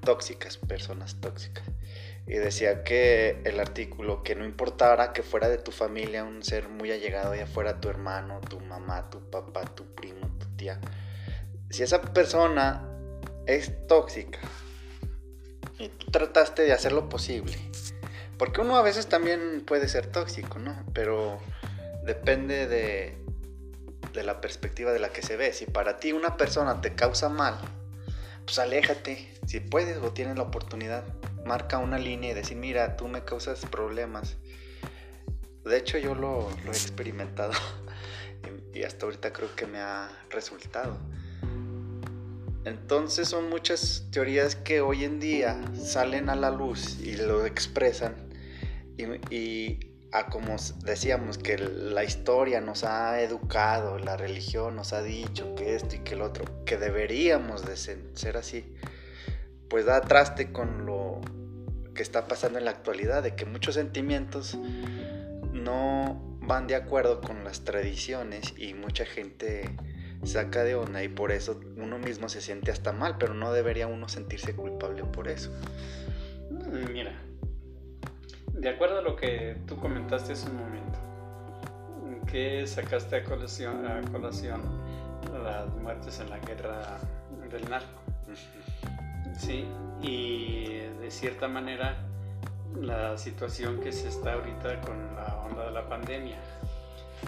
tóxicas, 0.00 0.58
personas 0.58 1.20
tóxicas. 1.20 1.64
Y 2.26 2.34
decía 2.34 2.84
que 2.84 3.40
el 3.44 3.60
artículo, 3.60 4.22
que 4.22 4.34
no 4.34 4.44
importara 4.44 5.12
que 5.12 5.22
fuera 5.22 5.48
de 5.48 5.58
tu 5.58 5.70
familia 5.70 6.24
un 6.24 6.42
ser 6.42 6.68
muy 6.68 6.90
allegado, 6.90 7.34
ya 7.34 7.46
fuera 7.46 7.80
tu 7.80 7.88
hermano, 7.88 8.40
tu 8.40 8.60
mamá, 8.60 9.10
tu 9.10 9.30
papá, 9.30 9.64
tu 9.74 9.94
primo, 9.94 10.26
tu 10.38 10.46
tía, 10.56 10.80
si 11.70 11.82
esa 11.82 12.00
persona 12.00 12.88
es 13.46 13.86
tóxica 13.86 14.38
y 15.78 15.88
tú 15.88 16.10
trataste 16.10 16.62
de 16.62 16.72
hacer 16.72 16.92
lo 16.92 17.08
posible, 17.08 17.58
porque 18.38 18.60
uno 18.60 18.76
a 18.76 18.82
veces 18.82 19.06
también 19.06 19.62
puede 19.66 19.88
ser 19.88 20.06
tóxico, 20.06 20.58
¿no? 20.58 20.84
Pero 20.92 21.40
depende 22.04 22.66
de, 22.66 23.16
de 24.12 24.22
la 24.22 24.40
perspectiva 24.40 24.92
de 24.92 24.98
la 24.98 25.10
que 25.10 25.22
se 25.22 25.36
ve. 25.36 25.52
Si 25.52 25.66
para 25.66 25.98
ti 25.98 26.12
una 26.12 26.36
persona 26.36 26.80
te 26.80 26.94
causa 26.94 27.28
mal, 27.28 27.58
pues 28.44 28.58
aléjate, 28.58 29.34
si 29.46 29.60
puedes 29.60 29.98
o 29.98 30.12
tienes 30.12 30.36
la 30.36 30.42
oportunidad 30.42 31.04
marca 31.44 31.78
una 31.78 31.98
línea 31.98 32.30
y 32.30 32.34
decir, 32.34 32.56
mira, 32.56 32.96
tú 32.96 33.08
me 33.08 33.24
causas 33.24 33.64
problemas. 33.66 34.36
De 35.64 35.76
hecho, 35.76 35.98
yo 35.98 36.14
lo, 36.14 36.50
he 36.66 36.68
experimentado 36.68 37.52
y 38.74 38.82
hasta 38.82 39.06
ahorita 39.06 39.32
creo 39.32 39.54
que 39.54 39.66
me 39.66 39.78
ha 39.78 40.08
resultado. 40.30 40.96
Entonces 42.64 43.28
son 43.28 43.48
muchas 43.48 44.06
teorías 44.10 44.56
que 44.56 44.80
hoy 44.80 45.04
en 45.04 45.20
día 45.20 45.60
salen 45.76 46.28
a 46.28 46.36
la 46.36 46.50
luz 46.50 46.98
y 47.00 47.16
lo 47.16 47.44
expresan. 47.46 48.14
Y, 48.96 49.90
a 50.12 50.26
como 50.26 50.54
decíamos 50.84 51.38
que 51.38 51.58
la 51.58 52.04
historia 52.04 52.60
nos 52.60 52.84
ha 52.84 53.20
educado, 53.20 53.98
la 53.98 54.16
religión 54.16 54.76
nos 54.76 54.92
ha 54.92 55.02
dicho 55.02 55.56
que 55.56 55.74
esto 55.74 55.96
y 55.96 55.98
que 55.98 56.14
el 56.14 56.22
otro, 56.22 56.64
que 56.64 56.76
deberíamos 56.76 57.66
de 57.66 57.76
ser 57.76 58.36
así 58.36 58.76
pues 59.74 59.86
da 59.86 60.00
traste 60.02 60.52
con 60.52 60.86
lo 60.86 61.20
que 61.96 62.02
está 62.02 62.28
pasando 62.28 62.60
en 62.60 62.64
la 62.64 62.70
actualidad, 62.70 63.24
de 63.24 63.34
que 63.34 63.44
muchos 63.44 63.74
sentimientos 63.74 64.56
no 65.52 66.38
van 66.40 66.68
de 66.68 66.76
acuerdo 66.76 67.20
con 67.20 67.42
las 67.42 67.64
tradiciones 67.64 68.54
y 68.56 68.74
mucha 68.74 69.04
gente 69.04 69.76
saca 70.26 70.64
de 70.64 70.74
onda 70.74 71.02
y 71.02 71.08
por 71.08 71.32
eso 71.32 71.60
uno 71.76 71.98
mismo 71.98 72.28
se 72.28 72.40
siente 72.40 72.70
hasta 72.70 72.92
mal, 72.92 73.16
pero 73.18 73.34
no 73.34 73.52
debería 73.52 73.86
uno 73.86 74.08
sentirse 74.08 74.54
culpable 74.54 75.04
por 75.04 75.28
eso. 75.28 75.50
Mira, 76.92 77.12
de 78.52 78.68
acuerdo 78.68 78.98
a 78.98 79.02
lo 79.02 79.16
que 79.16 79.56
tú 79.66 79.76
comentaste 79.76 80.32
hace 80.32 80.48
un 80.48 80.56
momento, 80.56 80.98
que 82.26 82.66
sacaste 82.66 83.16
a 83.16 83.24
colación, 83.24 83.86
a 83.86 84.00
colación 84.10 84.60
las 85.42 85.68
muertes 85.76 86.20
en 86.20 86.30
la 86.30 86.38
guerra 86.38 86.98
del 87.50 87.68
narco. 87.68 88.00
Sí, 89.38 89.66
y 90.00 90.78
de 91.00 91.10
cierta 91.10 91.48
manera 91.48 91.96
la 92.80 93.16
situación 93.18 93.80
que 93.80 93.92
se 93.92 94.08
está 94.08 94.34
ahorita 94.34 94.80
con 94.80 95.14
la 95.14 95.44
onda 95.46 95.66
de 95.66 95.70
la 95.72 95.88
pandemia. 95.88 96.38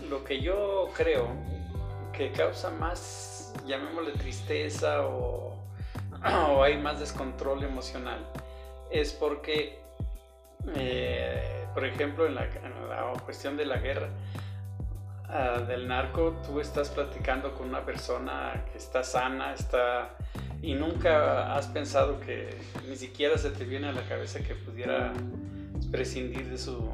Lo 0.09 0.25
que 0.25 0.41
yo 0.41 0.89
creo 0.97 1.29
que 2.17 2.33
causa 2.33 2.71
más, 2.71 3.53
llamémosle 3.67 4.13
tristeza 4.13 5.07
o, 5.07 5.55
hay 6.63 6.79
más 6.79 6.99
descontrol 6.99 7.63
emocional, 7.63 8.27
es 8.91 9.13
porque, 9.13 9.79
eh, 10.75 11.67
por 11.75 11.85
ejemplo, 11.85 12.27
en 12.27 12.35
la, 12.35 12.49
cuestión 13.25 13.57
de 13.57 13.67
la 13.67 13.77
guerra, 13.77 14.09
ah, 15.29 15.61
del 15.67 15.87
narco, 15.87 16.41
tú 16.47 16.61
estás 16.61 16.89
platicando 16.91 17.55
con 17.55 17.69
una 17.69 17.85
persona 17.85 18.65
que 18.73 18.79
está 18.79 19.05
sana, 19.05 19.53
está 19.53 20.17
y 20.63 20.75
nunca 20.75 21.55
has 21.55 21.67
pensado 21.67 22.19
que 22.21 22.57
ni 22.89 22.97
siquiera 22.97 23.37
se 23.37 23.51
te 23.51 23.65
viene 23.65 23.89
a 23.89 23.93
la 23.93 24.03
cabeza 24.03 24.41
que 24.41 24.55
pudiera 24.55 25.13
prescindir 25.93 26.49
de 26.49 26.59
su 26.59 26.91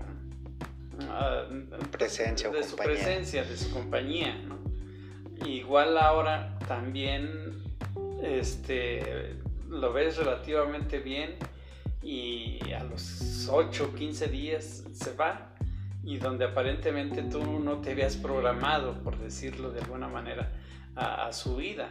ah, 1.08 1.44
presencia 1.90 2.50
de 2.50 2.64
su 2.64 2.76
presencia 2.76 3.44
de 3.44 3.56
su 3.56 3.70
compañía 3.72 4.34
igual 5.46 5.98
ahora 5.98 6.58
también 6.66 7.62
este 8.22 9.36
lo 9.68 9.92
ves 9.92 10.16
relativamente 10.16 10.98
bien 10.98 11.36
y 12.02 12.72
a 12.72 12.84
los 12.84 13.48
8 13.50 13.90
o 13.90 13.94
15 13.94 14.26
días 14.28 14.84
se 14.92 15.14
va 15.14 15.52
y 16.04 16.18
donde 16.18 16.44
aparentemente 16.44 17.22
tú 17.22 17.60
no 17.60 17.78
te 17.78 17.92
habías 17.92 18.16
programado, 18.16 18.94
por 19.02 19.18
decirlo 19.18 19.70
de 19.70 19.80
alguna 19.80 20.08
manera, 20.08 20.50
a, 20.96 21.32
su 21.32 21.56
vida. 21.56 21.88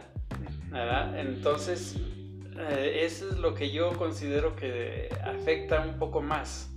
Entonces, 1.16 1.96
eh, 2.58 3.00
eso 3.04 3.30
es 3.30 3.38
lo 3.38 3.54
que 3.54 3.70
yo 3.70 3.92
considero 3.96 4.54
que 4.54 5.08
afecta 5.24 5.80
un 5.80 5.98
poco 5.98 6.20
más, 6.20 6.70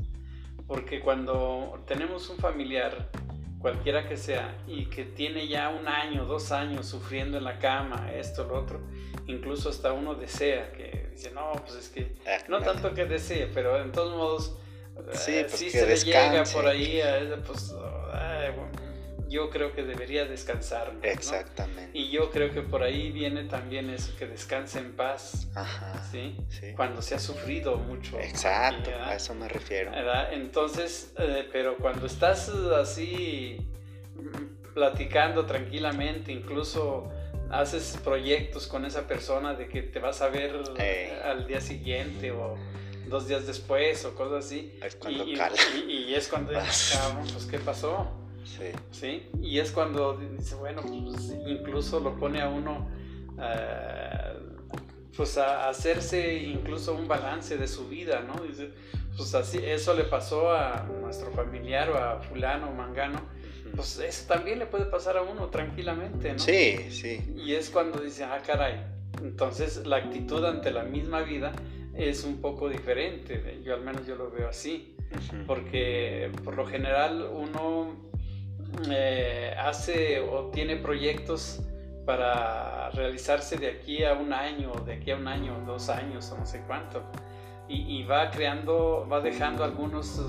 porque 0.66 1.02
cuando 1.02 1.84
tenemos 1.86 2.30
un 2.30 2.38
familiar, 2.38 3.10
cualquiera 3.66 4.08
que 4.08 4.16
sea, 4.16 4.56
y 4.68 4.86
que 4.92 5.06
tiene 5.06 5.48
ya 5.48 5.70
un 5.70 5.88
año, 5.88 6.26
dos 6.26 6.52
años 6.52 6.86
sufriendo 6.86 7.40
en 7.40 7.46
la 7.46 7.58
cama, 7.58 8.12
esto, 8.14 8.44
lo 8.44 8.60
otro, 8.60 8.80
incluso 9.26 9.70
hasta 9.70 9.92
uno 9.92 10.14
desea, 10.14 10.72
que 10.72 11.08
dice, 11.12 11.32
no, 11.32 11.52
pues 11.54 11.74
es 11.74 11.90
que, 11.90 12.14
ah, 12.28 12.38
no 12.48 12.62
tanto 12.62 12.94
que 12.94 13.06
desee, 13.06 13.50
pero 13.52 13.82
en 13.82 13.92
todos 13.92 14.16
modos, 14.16 14.58
sí, 15.14 15.38
eh, 15.38 15.48
pues 15.50 15.72
se 15.72 15.88
le 15.88 15.96
llega 15.98 16.44
por 16.44 16.68
ahí, 16.68 17.02
a, 17.02 17.42
pues, 17.44 17.74
yo 19.36 19.50
creo 19.50 19.74
que 19.74 19.84
debería 19.84 20.24
descansar. 20.26 20.94
Exactamente. 21.02 21.92
Y 21.94 22.10
yo 22.10 22.32
creo 22.32 22.52
que 22.52 22.62
por 22.62 22.84
ahí 22.84 23.12
viene 23.12 23.44
también 23.44 23.90
eso, 23.90 24.16
que 24.16 24.28
descanse 24.28 24.80
en 24.80 24.96
paz. 24.96 25.50
Ajá. 25.56 26.02
¿sí? 26.10 26.38
Cuando 26.76 27.02
se 27.02 27.16
ha 27.16 27.20
sufrido 27.20 27.76
mucho. 27.76 28.18
Exacto, 28.18 28.92
a 28.92 29.14
eso 29.14 29.36
me 29.36 29.50
refiero. 29.50 29.92
Entonces, 30.32 31.14
eh, 31.18 31.50
pero 31.52 31.76
cuando 31.76 32.06
estás 32.06 32.48
así 32.48 33.58
platicando 34.74 35.46
tranquilamente, 35.46 36.32
incluso 36.32 37.12
haces 37.52 38.00
proyectos 38.04 38.68
con 38.68 38.86
esa 38.86 39.06
persona 39.06 39.54
de 39.54 39.68
que 39.68 39.82
te 39.82 40.00
vas 40.00 40.22
a 40.22 40.30
ver 40.30 40.56
al 41.26 41.46
día 41.46 41.60
siguiente 41.60 42.32
o 42.32 42.56
dos 43.10 43.28
días 43.28 43.46
después 43.46 44.06
o 44.06 44.16
cosas 44.16 44.46
así. 44.46 44.80
Es 44.82 44.96
cuando 44.96 45.26
y, 45.26 45.36
cala. 45.36 45.56
Y, 45.88 46.14
es 46.14 46.30
cuando, 46.30 46.54
pues, 47.34 47.48
¿qué 47.52 47.60
pasó? 47.60 48.25
Sí. 48.46 48.72
sí. 48.92 49.30
Y 49.42 49.60
es 49.60 49.72
cuando 49.72 50.18
dice, 50.18 50.56
bueno, 50.56 50.82
pues, 50.82 51.36
incluso 51.46 52.00
lo 52.00 52.16
pone 52.16 52.42
a 52.42 52.48
uno 52.48 52.88
eh, 53.42 54.34
pues 55.16 55.38
a 55.38 55.70
hacerse 55.70 56.36
incluso 56.36 56.94
un 56.94 57.08
balance 57.08 57.58
de 57.58 57.68
su 57.68 57.88
vida, 57.88 58.22
¿no? 58.22 58.42
Dice, 58.44 58.70
pues 59.16 59.34
así, 59.34 59.60
eso 59.64 59.94
le 59.94 60.04
pasó 60.04 60.52
a 60.52 60.86
nuestro 61.02 61.32
familiar 61.32 61.90
o 61.90 61.98
a 61.98 62.20
fulano 62.20 62.70
o 62.70 62.74
mangano, 62.74 63.22
pues 63.76 63.98
eso 64.00 64.28
también 64.28 64.60
le 64.60 64.66
puede 64.66 64.86
pasar 64.86 65.18
a 65.18 65.22
uno 65.22 65.48
tranquilamente, 65.48 66.34
¿no? 66.34 66.40
Sí, 66.40 66.78
sí. 66.90 67.34
Y 67.38 67.54
es 67.54 67.70
cuando 67.70 68.00
dice, 68.00 68.26
ah, 68.26 68.42
caray, 68.46 68.84
entonces 69.22 69.86
la 69.86 69.98
actitud 69.98 70.44
ante 70.44 70.72
la 70.72 70.84
misma 70.84 71.22
vida 71.22 71.54
es 71.94 72.26
un 72.26 72.42
poco 72.42 72.68
diferente, 72.68 73.62
yo 73.64 73.74
al 73.74 73.82
menos 73.82 74.06
yo 74.06 74.16
lo 74.16 74.30
veo 74.30 74.50
así, 74.50 74.96
porque 75.48 76.30
por 76.44 76.58
lo 76.58 76.66
general 76.66 77.26
uno 77.32 77.96
eh, 78.90 79.56
hace 79.58 80.20
o 80.20 80.46
tiene 80.52 80.76
proyectos 80.76 81.62
para 82.06 82.90
realizarse 82.92 83.58
de 83.58 83.70
aquí 83.70 84.04
a 84.04 84.14
un 84.14 84.32
año, 84.32 84.72
de 84.86 84.94
aquí 84.94 85.12
a 85.12 85.16
un 85.16 85.28
año, 85.28 85.64
dos 85.66 85.90
años 85.90 86.32
o 86.32 86.38
no 86.38 86.46
sé 86.46 86.62
cuánto. 86.68 87.04
Y, 87.68 88.04
va 88.04 88.30
creando, 88.30 89.08
va 89.12 89.22
dejando 89.22 89.64
algunos, 89.64 90.20
eh, 90.20 90.22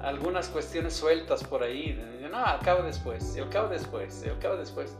algunas 0.00 0.48
cuestiones 0.48 0.94
sueltas 0.94 1.44
por 1.44 1.62
ahí. 1.62 2.00
No, 2.30 2.38
al 2.38 2.60
cabo 2.60 2.82
después, 2.82 3.36
al 3.36 3.50
cabo 3.50 3.68
después, 3.68 4.24
al 4.24 4.38
cabo 4.38 4.56
después. 4.56 4.96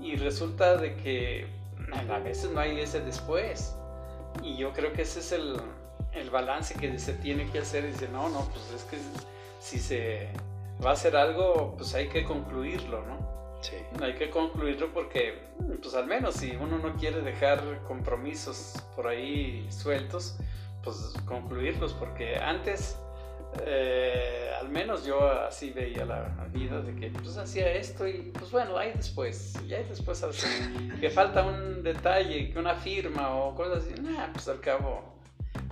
Y 0.00 0.14
resulta 0.14 0.76
de 0.76 0.94
que 0.94 1.48
a 2.08 2.18
veces 2.20 2.50
no 2.52 2.60
hay 2.60 2.78
ese 2.78 3.00
después. 3.00 3.76
Y 4.40 4.56
yo 4.56 4.72
creo 4.72 4.92
que 4.92 5.02
ese 5.02 5.18
es 5.18 5.32
el, 5.32 5.56
el 6.12 6.30
balance 6.30 6.74
que 6.74 6.96
se 7.00 7.14
tiene 7.14 7.50
que 7.50 7.58
hacer. 7.58 7.84
Dice, 7.84 8.08
no, 8.12 8.28
no, 8.28 8.48
pues 8.50 8.70
es 8.72 8.84
que 8.84 8.98
si 9.58 9.80
se 9.80 10.28
va 10.84 10.92
a 10.92 10.96
ser 10.96 11.16
algo, 11.16 11.74
pues 11.76 11.94
hay 11.94 12.08
que 12.08 12.24
concluirlo, 12.24 13.04
¿no? 13.06 13.36
Sí. 13.60 13.76
Hay 14.00 14.14
que 14.14 14.30
concluirlo 14.30 14.92
porque, 14.92 15.48
pues 15.82 15.94
al 15.94 16.06
menos 16.06 16.36
si 16.36 16.54
uno 16.56 16.78
no 16.78 16.94
quiere 16.96 17.20
dejar 17.22 17.82
compromisos 17.84 18.74
por 18.94 19.08
ahí 19.08 19.66
sueltos, 19.70 20.38
pues 20.82 21.14
concluirlos, 21.24 21.92
porque 21.94 22.36
antes, 22.36 22.96
eh, 23.64 24.50
al 24.60 24.68
menos 24.68 25.04
yo 25.04 25.28
así 25.28 25.70
veía 25.70 26.04
la 26.04 26.46
vida, 26.52 26.80
de 26.80 26.94
que 26.94 27.10
pues 27.10 27.36
hacía 27.38 27.72
esto 27.72 28.06
y 28.06 28.30
pues 28.38 28.50
bueno, 28.52 28.76
ahí 28.76 28.92
después, 28.94 29.54
y 29.66 29.74
ahí 29.74 29.84
después 29.88 30.24
que 31.00 31.10
falta 31.10 31.44
un 31.44 31.82
detalle, 31.82 32.50
que 32.52 32.58
una 32.58 32.74
firma 32.74 33.34
o 33.34 33.54
cosas 33.54 33.84
así, 33.84 34.00
nah, 34.00 34.32
pues 34.32 34.46
al 34.48 34.60
cabo 34.60 35.16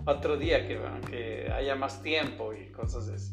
otro 0.06 0.36
día 0.36 0.66
que, 0.66 0.80
que 1.08 1.52
haya 1.52 1.76
más 1.76 2.02
tiempo 2.02 2.52
y 2.52 2.72
cosas 2.72 3.08
así. 3.08 3.32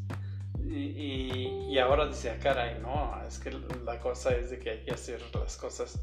Y, 0.74 1.78
ahora 1.80 2.08
dice, 2.08 2.30
ah, 2.32 2.40
caray, 2.42 2.80
no, 2.82 3.22
es 3.28 3.40
que 3.40 3.52
la 3.86 4.00
cosa 4.00 4.34
es 4.36 4.50
de 4.50 4.60
que 4.60 4.70
hay 4.70 4.84
que 4.84 4.92
hacer 4.92 5.22
las 5.34 5.58
cosas 5.58 6.00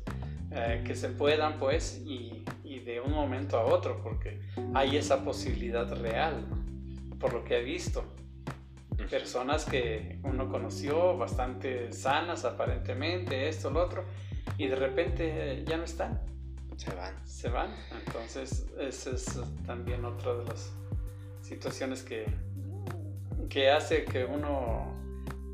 eh, 0.50 0.82
que 0.86 0.94
se 0.94 1.08
puedan, 1.08 1.58
pues, 1.58 2.02
y, 2.04 2.44
de 2.84 3.00
un 3.00 3.12
momento 3.12 3.58
a 3.58 3.64
otro, 3.64 4.02
porque 4.02 4.40
hay 4.72 4.96
esa 4.96 5.22
posibilidad 5.22 5.90
real, 6.00 6.46
por 7.18 7.34
lo 7.34 7.44
que 7.44 7.58
he 7.58 7.62
visto. 7.62 8.04
Personas 9.10 9.64
que 9.64 10.18
uno 10.22 10.48
conoció, 10.48 11.16
bastante 11.16 11.92
sanas 11.92 12.44
aparentemente, 12.44 13.48
esto, 13.48 13.70
lo 13.70 13.84
otro, 13.84 14.04
y 14.56 14.66
de 14.66 14.76
repente 14.76 15.64
ya 15.66 15.76
no 15.76 15.84
están. 15.84 16.20
Se 16.76 16.94
van. 16.94 17.26
Se 17.26 17.48
van. 17.48 17.74
Entonces, 18.06 18.66
esa 18.78 19.10
es 19.10 19.40
también 19.66 20.04
otra 20.04 20.34
de 20.34 20.44
las 20.44 20.72
situaciones 21.42 22.02
que, 22.02 22.26
que 23.48 23.70
hace 23.70 24.04
que 24.04 24.24
uno 24.24 24.94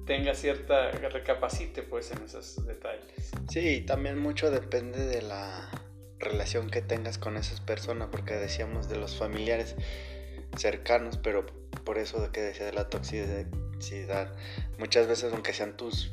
tenga 0.07 0.35
cierta 0.35 0.91
recapacite 0.91 1.83
pues 1.83 2.11
en 2.11 2.23
esos 2.23 2.67
detalles. 2.67 3.31
Sí, 3.49 3.83
también 3.83 4.19
mucho 4.19 4.51
depende 4.51 5.07
de 5.07 5.23
la 5.23 5.71
relación 6.19 6.71
que 6.71 6.83
tengas 6.83 7.19
con 7.19 7.37
esas 7.37 7.61
personas, 7.61 8.09
porque 8.11 8.35
decíamos 8.35 8.89
de 8.89 8.97
los 8.97 9.17
familiares 9.17 9.77
cercanos, 10.57 11.19
pero 11.19 11.47
por 11.85 11.99
eso 11.99 12.21
de 12.21 12.31
que 12.31 12.41
decía 12.41 12.67
de 12.67 12.73
la 12.73 12.89
toxicidad, 12.89 14.33
muchas 14.79 15.07
veces 15.07 15.33
aunque 15.33 15.53
sean 15.53 15.77
tus 15.77 16.13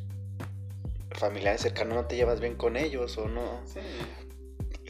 familiares 1.12 1.62
cercanos 1.62 1.96
no 1.96 2.06
te 2.06 2.16
llevas 2.16 2.40
bien 2.40 2.56
con 2.56 2.78
ellos 2.78 3.18
o 3.18 3.28
no. 3.28 3.62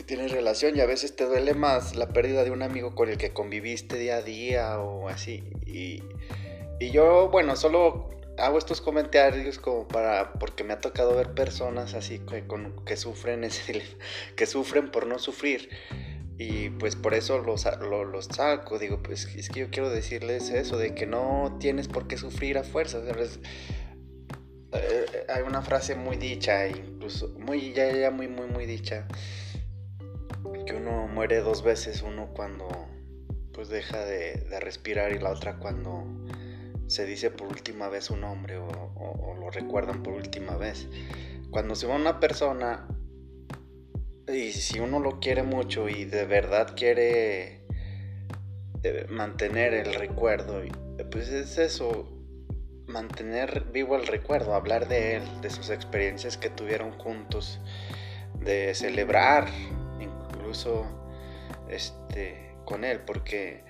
Tienes 0.06 0.32
relación 0.32 0.75
y 0.75 0.82
a 0.82 0.86
veces 0.86 1.15
te 1.15 1.25
duele 1.25 1.54
más 1.54 1.95
la 1.95 2.10
pérdida 2.10 2.43
de 2.43 2.51
un 2.51 2.63
amigo 2.63 2.95
con 2.95 3.10
el 3.10 3.17
que 3.17 3.32
conviviste 3.32 3.97
día 3.97 4.17
a 4.17 4.21
día 4.21 4.80
o 4.80 5.08
así 5.08 5.43
y 5.65 6.04
y 6.82 6.89
yo, 6.89 7.30
bueno, 7.30 7.56
solo 7.56 8.10
hago 8.39 8.58
estos 8.58 8.82
comentarios 8.82 9.60
como 9.60 9.88
para 9.88 10.34
porque 10.34 10.63
me 10.63 10.74
ha 10.74 10.82
tocado 10.82 11.15
ver 11.15 11.36
personas 11.36 11.94
así 11.94 12.17
que, 12.17 12.48
con, 12.48 12.84
que 12.86 12.98
sufren 12.98 13.44
ese, 13.44 13.84
que 14.36 14.48
sufren 14.48 14.89
por 14.89 15.06
no 15.06 15.20
sufrir. 15.20 15.70
Y 16.39 16.72
pues 16.72 16.96
por 16.96 17.13
eso 17.13 17.38
los, 17.38 17.67
los, 17.82 18.26
saco. 18.26 18.80
Digo 18.80 19.04
pues 19.04 19.28
es 19.36 19.50
que 19.50 19.60
yo 19.60 19.70
quiero 19.70 19.91
decirles 19.91 20.50
eso 20.50 20.76
de 20.80 20.96
que 20.96 21.06
no 21.06 21.56
tienes 21.60 21.88
por 21.88 22.08
qué 22.08 22.17
sufrir 22.17 22.58
a 22.58 22.63
fuerzas 22.63 23.04
eh, 24.74 25.06
hay 25.30 25.44
una 25.44 25.62
frase 25.62 25.94
muy 25.94 26.17
dicha 26.17 26.67
incluso 26.67 27.28
muy 27.38 27.74
ya 27.74 27.91
ya 27.91 28.10
muy 28.10 28.28
muy 28.28 28.48
muy 28.48 28.65
dicha 28.65 29.06
que 30.65 30.74
uno 30.74 31.08
muere 31.08 31.41
dos 31.41 31.62
veces 31.62 32.02
uno 32.02 32.30
cuando 32.34 32.70
pues 33.54 33.67
deja 33.67 34.04
de, 34.06 34.36
de 34.50 34.60
respirar 34.62 35.12
y 35.12 35.20
la 35.20 35.32
otra 35.32 35.58
cuando 35.60 36.06
se 36.91 37.06
dice 37.06 37.32
por 37.32 37.47
última 37.47 37.88
vez 37.88 38.10
un 38.10 38.19
nombre 38.19 38.58
o, 38.58 39.36
lo 39.39 39.49
recuerdan 39.49 40.04
por 40.04 40.13
última 40.13 40.58
vez. 40.58 40.89
Cuando 41.49 41.73
se 41.73 41.88
va 41.88 41.95
una 41.95 42.19
persona 42.19 42.86
y 44.27 44.51
si 44.51 44.80
uno 44.82 44.99
lo 44.99 45.21
quiere 45.21 45.43
mucho 45.43 45.88
y 45.88 46.04
de 46.04 46.25
verdad 46.25 46.75
quiere 46.75 47.65
eh, 48.84 49.06
mantener 49.10 49.73
el 49.73 49.93
recuerdo, 49.93 50.62
pues 51.10 51.30
es 51.30 51.58
eso, 51.58 52.12
mantener 52.88 53.67
vivo 53.71 53.95
el 53.95 54.06
recuerdo, 54.06 54.54
hablar 54.54 54.89
de 54.89 55.15
él, 55.15 55.23
de 55.41 55.49
sus 55.49 55.69
experiencias 55.69 56.36
que 56.36 56.49
tuvieron 56.49 56.91
juntos, 56.99 57.62
de 58.38 58.75
celebrar 58.75 59.47
incluso 60.01 60.86
este 61.69 62.54
con 62.65 62.84
él, 62.84 62.99
porque 62.99 63.63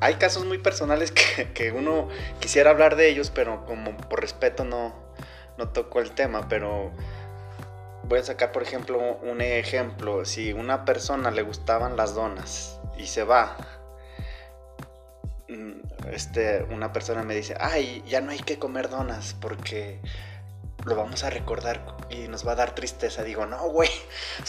hay 0.00 0.14
casos 0.14 0.44
muy 0.44 0.58
personales 0.58 1.12
que, 1.12 1.72
uno 1.72 2.08
quisiera 2.40 2.70
hablar 2.70 2.96
de 2.96 3.08
ellos, 3.08 3.30
pero 3.30 3.64
como 3.66 3.96
por 3.96 4.20
respeto 4.20 4.64
no, 4.64 4.94
no 5.58 5.68
tocó 5.68 6.00
el 6.00 6.12
tema, 6.12 6.48
pero 6.48 6.92
voy 8.04 8.18
a 8.18 8.22
sacar 8.22 8.52
por 8.52 8.62
ejemplo 8.62 8.98
un 9.22 9.40
ejemplo, 9.40 10.24
si 10.24 10.52
una 10.52 10.84
persona 10.84 11.30
le 11.30 11.42
gustaban 11.42 11.96
las 11.96 12.14
donas 12.14 12.80
y 12.98 13.06
se 13.06 13.24
va, 13.24 13.56
mm, 15.48 16.08
este, 16.12 16.64
una 16.64 16.92
persona 16.92 17.22
me 17.22 17.34
dice, 17.34 17.56
ay, 17.60 18.02
ya 18.06 18.20
no 18.20 18.30
hay 18.32 18.40
que 18.40 18.58
comer 18.58 18.88
donas 18.88 19.36
porque 19.40 20.00
lo 20.84 20.96
vamos 20.96 21.24
a 21.24 21.30
recordar 21.30 21.98
y 22.08 22.28
nos 22.28 22.46
va 22.46 22.52
a 22.52 22.56
dar 22.56 22.74
tristeza. 22.74 23.22
Digo, 23.22 23.46
no, 23.46 23.68
güey, 23.68 23.90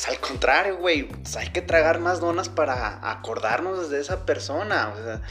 al 0.08 0.20
contrario, 0.20 0.78
güey, 0.78 1.10
hay 1.38 1.50
que 1.50 1.62
tragar 1.62 2.00
más 2.00 2.20
donas 2.20 2.50
para 2.50 3.12
acordarnos 3.12 3.89
de 3.89 4.00
esa 4.00 4.26
persona. 4.26 4.89
O 4.89 5.04
sea, 5.04 5.22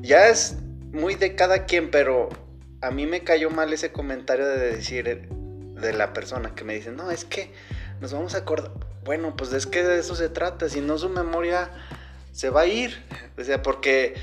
ya 0.00 0.28
es 0.28 0.56
muy 0.92 1.14
de 1.14 1.34
cada 1.34 1.64
quien, 1.64 1.90
pero 1.90 2.28
a 2.80 2.90
mí 2.90 3.06
me 3.06 3.22
cayó 3.24 3.50
mal 3.50 3.72
ese 3.72 3.92
comentario 3.92 4.46
de 4.46 4.58
decir 4.58 5.28
de 5.28 5.92
la 5.92 6.12
persona 6.12 6.54
que 6.54 6.64
me 6.64 6.74
dice, 6.74 6.90
no, 6.90 7.10
es 7.10 7.24
que 7.24 7.52
nos 8.00 8.12
vamos 8.12 8.34
a 8.34 8.38
acordar. 8.38 8.72
Bueno, 9.04 9.34
pues 9.36 9.52
es 9.52 9.66
que 9.66 9.82
de 9.82 9.98
eso 9.98 10.14
se 10.14 10.28
trata, 10.28 10.68
si 10.68 10.80
no 10.80 10.96
su 10.98 11.08
memoria 11.08 11.70
se 12.32 12.50
va 12.50 12.62
a 12.62 12.66
ir. 12.66 13.04
O 13.38 13.44
sea, 13.44 13.62
porque 13.62 14.14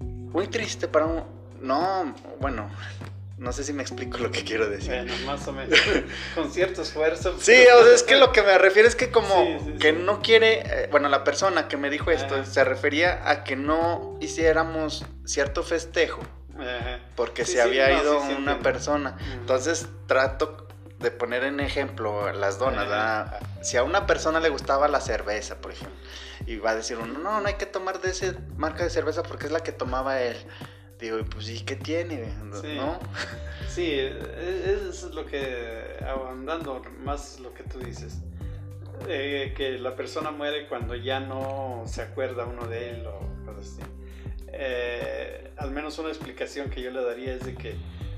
muy 0.00 0.48
triste 0.48 0.88
para 0.88 1.06
un... 1.06 1.24
No, 1.60 2.14
bueno, 2.40 2.68
no 3.42 3.52
sé 3.52 3.64
si 3.64 3.72
me 3.72 3.82
explico 3.82 4.18
lo 4.18 4.30
que 4.30 4.44
quiero 4.44 4.68
decir. 4.68 4.90
Bueno, 4.90 5.12
más 5.26 5.46
o 5.48 5.52
menos. 5.52 5.78
Con 6.34 6.52
cierto 6.52 6.82
esfuerzo. 6.82 7.36
Sí, 7.40 7.64
o 7.76 7.84
sea, 7.84 7.94
es 7.94 8.04
que 8.04 8.16
lo 8.16 8.32
que 8.32 8.42
me 8.42 8.56
refiero 8.56 8.86
es 8.86 8.94
que 8.94 9.10
como 9.10 9.76
que 9.80 9.92
no 9.92 10.22
quiere, 10.22 10.60
eh, 10.60 10.88
bueno, 10.90 11.08
la 11.08 11.24
persona 11.24 11.66
que 11.66 11.76
me 11.76 11.90
dijo 11.90 12.12
esto 12.12 12.44
se 12.44 12.62
refería 12.62 13.28
a 13.28 13.42
que 13.42 13.56
no 13.56 14.16
hiciéramos 14.20 15.04
cierto 15.24 15.62
festejo. 15.62 16.22
Porque 17.16 17.44
se 17.44 17.60
había 17.60 18.00
ido 18.00 18.20
una 18.38 18.60
persona. 18.60 19.16
Entonces 19.32 19.88
trato 20.06 20.68
de 21.00 21.10
poner 21.10 21.42
en 21.42 21.58
ejemplo 21.58 22.32
las 22.32 22.60
donas. 22.60 23.28
Si 23.62 23.76
a 23.76 23.82
una 23.82 24.06
persona 24.06 24.38
le 24.38 24.50
gustaba 24.50 24.86
la 24.86 25.00
cerveza, 25.00 25.56
por 25.56 25.72
ejemplo, 25.72 25.98
y 26.46 26.58
va 26.58 26.70
a 26.70 26.76
decir 26.76 26.96
uno, 26.98 27.18
no, 27.18 27.40
no 27.40 27.48
hay 27.48 27.54
que 27.54 27.66
tomar 27.66 28.00
de 28.00 28.10
esa 28.10 28.34
marca 28.56 28.84
de 28.84 28.90
cerveza 28.90 29.24
porque 29.24 29.46
es 29.46 29.52
la 29.52 29.60
que 29.60 29.72
tomaba 29.72 30.20
él. 30.20 30.36
Digo, 31.02 31.18
pues 31.24 31.46
sí, 31.46 31.64
¿qué 31.66 31.74
tiene? 31.74 32.26
Sí. 32.60 32.76
¿No? 32.76 33.00
Sí, 33.68 33.90
e, 33.90 34.06
e, 34.06 34.88
eso 34.88 35.08
es 35.08 35.14
lo 35.14 35.26
que, 35.26 35.96
ahondando 36.06 36.80
más 37.02 37.40
lo 37.40 37.52
que 37.52 37.64
tú 37.64 37.80
dices, 37.80 38.18
eh, 39.08 39.52
que 39.56 39.80
la 39.80 39.96
persona 39.96 40.30
muere 40.30 40.68
cuando 40.68 40.94
ya 40.94 41.18
no 41.18 41.82
se 41.86 42.02
acuerda 42.02 42.46
uno 42.46 42.68
de 42.68 42.90
él 42.90 43.06
o 43.06 43.18
cosas 43.44 43.72
así. 43.72 43.82
Eh, 44.52 45.50
al 45.56 45.72
menos 45.72 45.98
una 45.98 46.10
explicación 46.10 46.70
que 46.70 46.80
yo 46.80 46.92
le 46.92 47.02
daría 47.02 47.34
es 47.34 47.44
de 47.46 47.56
que 47.56 47.74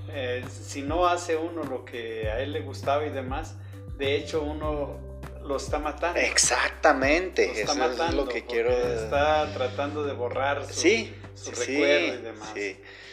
eh, 0.09 0.45
si 0.51 0.83
no 0.83 1.07
hace 1.07 1.37
uno 1.37 1.65
lo 1.65 1.87
que 1.87 2.29
a 2.29 2.41
él 2.41 2.53
le 2.53 2.61
gustaba 2.61 3.07
y 3.07 3.11
demás, 3.11 3.57
de 3.97 4.15
hecho 4.17 4.43
uno 4.43 4.99
lo 5.45 5.57
está 5.57 5.79
matando. 5.79 6.19
Exactamente, 6.19 7.63
eso 7.63 7.73
es 7.73 8.15
lo 8.15 8.27
que 8.29 8.45
quiero. 8.45 8.71
Está 8.71 9.53
tratando 9.53 10.05
de 10.05 10.13
borrar 10.13 10.67
su, 10.67 10.81
sí, 10.81 11.15
su 11.35 11.51
recuerdo 11.51 12.15
y 12.15 12.23
demás. 12.23 12.53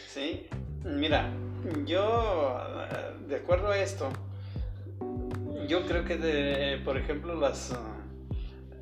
Sí. 0.08 0.48
Mira, 0.84 1.30
yo, 1.84 2.60
de 3.26 3.36
acuerdo 3.36 3.68
a 3.68 3.78
esto, 3.78 4.10
yo 5.68 5.86
creo 5.86 6.04
que, 6.04 6.16
de, 6.16 6.78
por 6.84 6.96
ejemplo, 6.96 7.34
las 7.34 7.72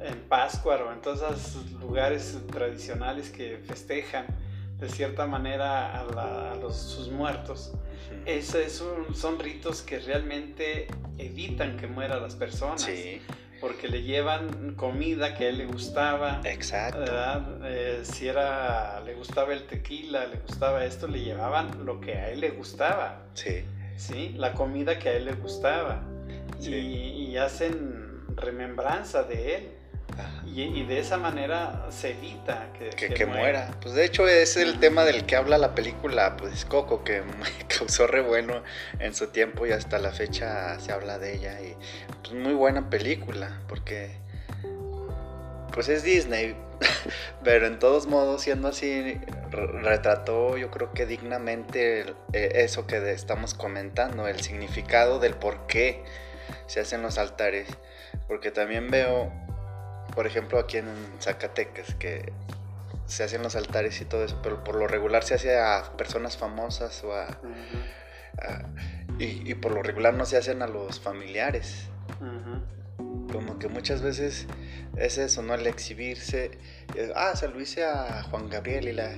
en 0.02 0.18
Pascua 0.28 0.76
o 0.76 0.92
en 0.92 1.00
todos 1.02 1.20
esos 1.38 1.70
lugares 1.72 2.38
tradicionales 2.50 3.30
que 3.30 3.58
festejan 3.58 4.26
de 4.80 4.88
cierta 4.88 5.26
manera 5.26 6.00
a, 6.00 6.56
los, 6.56 6.76
sus 6.76 7.10
muertos, 7.10 7.72
esos 8.26 9.16
son 9.16 9.38
ritos 9.38 9.82
que 9.82 9.98
realmente 9.98 10.88
evitan 11.18 11.76
que 11.76 11.86
mueran 11.86 12.22
las 12.22 12.34
personas. 12.34 12.82
Sí 12.82 13.20
porque 13.60 13.88
le 13.88 14.02
llevan 14.02 14.74
comida 14.74 15.34
que 15.34 15.44
a 15.44 15.48
él 15.50 15.58
le 15.58 15.66
gustaba. 15.66 16.40
Exacto. 16.44 17.04
Eh, 17.64 18.00
si 18.04 18.26
era, 18.26 19.00
le 19.04 19.14
gustaba 19.14 19.52
el 19.52 19.66
tequila, 19.66 20.26
le 20.26 20.38
gustaba 20.38 20.84
esto, 20.84 21.06
le 21.06 21.20
llevaban 21.20 21.84
lo 21.84 22.00
que 22.00 22.14
a 22.14 22.30
él 22.30 22.40
le 22.40 22.50
gustaba. 22.50 23.22
Sí. 23.34 23.62
Sí, 23.96 24.34
la 24.38 24.54
comida 24.54 24.98
que 24.98 25.10
a 25.10 25.12
él 25.12 25.26
le 25.26 25.34
gustaba. 25.34 26.02
y, 26.60 27.36
hacen 27.36 28.26
remembranza 28.36 29.22
de 29.22 29.54
él. 29.54 29.68
Y, 30.46 30.84
de 30.84 30.98
esa 30.98 31.16
manera 31.16 31.86
se 31.90 32.10
evita 32.10 32.68
que, 32.72 33.26
muera. 33.26 33.70
Pues 33.80 33.94
de 33.94 34.04
hecho 34.04 34.26
es 34.26 34.56
el 34.56 34.80
tema 34.80 35.04
del 35.04 35.24
que 35.24 35.36
habla 35.36 35.58
la 35.58 35.74
película, 35.74 36.36
pues 36.36 36.64
Coco, 36.64 37.04
que 37.04 37.22
causó 37.78 38.06
revuelo 38.06 38.62
en 38.98 39.14
su 39.14 39.28
tiempo 39.28 39.66
y 39.66 39.72
hasta 39.72 39.98
la 39.98 40.10
fecha 40.10 40.78
se 40.80 40.92
habla 40.92 41.18
de 41.18 41.36
ella. 41.36 41.60
Y 41.60 41.76
pues 42.22 42.34
muy 42.34 42.54
buena 42.54 42.90
película, 42.90 43.60
porque 43.68 44.10
pues 45.72 45.88
es 45.88 46.02
Disney, 46.02 46.56
pero 47.44 47.66
en 47.66 47.78
todos 47.78 48.06
modos, 48.06 48.42
siendo 48.42 48.68
así, 48.68 49.20
retrató 49.50 50.56
yo 50.56 50.70
creo 50.70 50.92
que 50.92 51.06
dignamente 51.06 52.06
eh, 52.32 52.52
eso 52.54 52.86
que 52.86 53.12
estamos 53.12 53.54
comentando, 53.54 54.26
el 54.26 54.40
significado 54.40 55.20
del 55.20 55.34
por 55.34 55.66
qué 55.66 56.02
se 56.66 56.80
hacen 56.80 57.02
los 57.02 57.18
altares. 57.18 57.68
Porque 58.26 58.50
también 58.50 58.90
veo 58.90 59.32
por 60.14 60.26
ejemplo, 60.26 60.58
aquí 60.58 60.78
en 60.78 60.86
Zacatecas, 61.20 61.94
que 61.94 62.32
se 63.06 63.24
hacen 63.24 63.42
los 63.42 63.56
altares 63.56 64.00
y 64.00 64.04
todo 64.04 64.24
eso, 64.24 64.38
pero 64.42 64.62
por 64.62 64.76
lo 64.76 64.86
regular 64.86 65.24
se 65.24 65.34
hace 65.34 65.58
a 65.58 65.92
personas 65.96 66.36
famosas 66.36 67.02
o 67.04 67.12
a... 67.12 67.26
y, 69.18 69.54
por 69.54 69.72
lo 69.72 69.82
regular 69.82 70.14
no 70.14 70.24
se 70.24 70.36
hacen 70.36 70.62
a 70.62 70.66
los 70.66 71.00
familiares. 71.00 71.88
Como 73.32 73.58
que 73.58 73.68
muchas 73.68 74.02
veces 74.02 74.46
es 74.96 75.18
eso, 75.18 75.42
¿no? 75.42 75.54
El 75.54 75.66
exhibirse. 75.66 76.52
Ah, 77.14 77.34
se 77.36 77.48
lo 77.48 77.60
hice 77.60 77.84
a 77.84 78.22
Juan 78.24 78.48
Gabriel 78.48 78.88
y 78.88 78.92
la... 78.92 79.10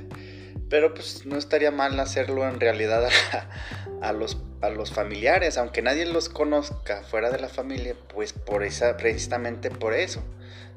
Pero 0.69 0.95
pues 0.95 1.27
no 1.27 1.37
estaría 1.37 1.71
mal 1.71 1.99
hacerlo 2.01 2.49
en 2.49 2.59
realidad 2.59 3.09
a, 4.01 4.13
los, 4.13 4.43
a 4.63 4.71
los 4.71 4.93
familiares, 4.93 5.59
aunque 5.59 5.83
nadie 5.83 6.07
los 6.07 6.29
conozca 6.29 7.03
fuera 7.03 7.31
de 7.31 7.41
la 7.41 7.49
familia, 7.49 7.95
pues 8.15 8.33
por 8.33 8.63
esa, 8.63 8.97
precisamente 8.97 9.71
por 9.71 9.93
eso. 9.93 10.23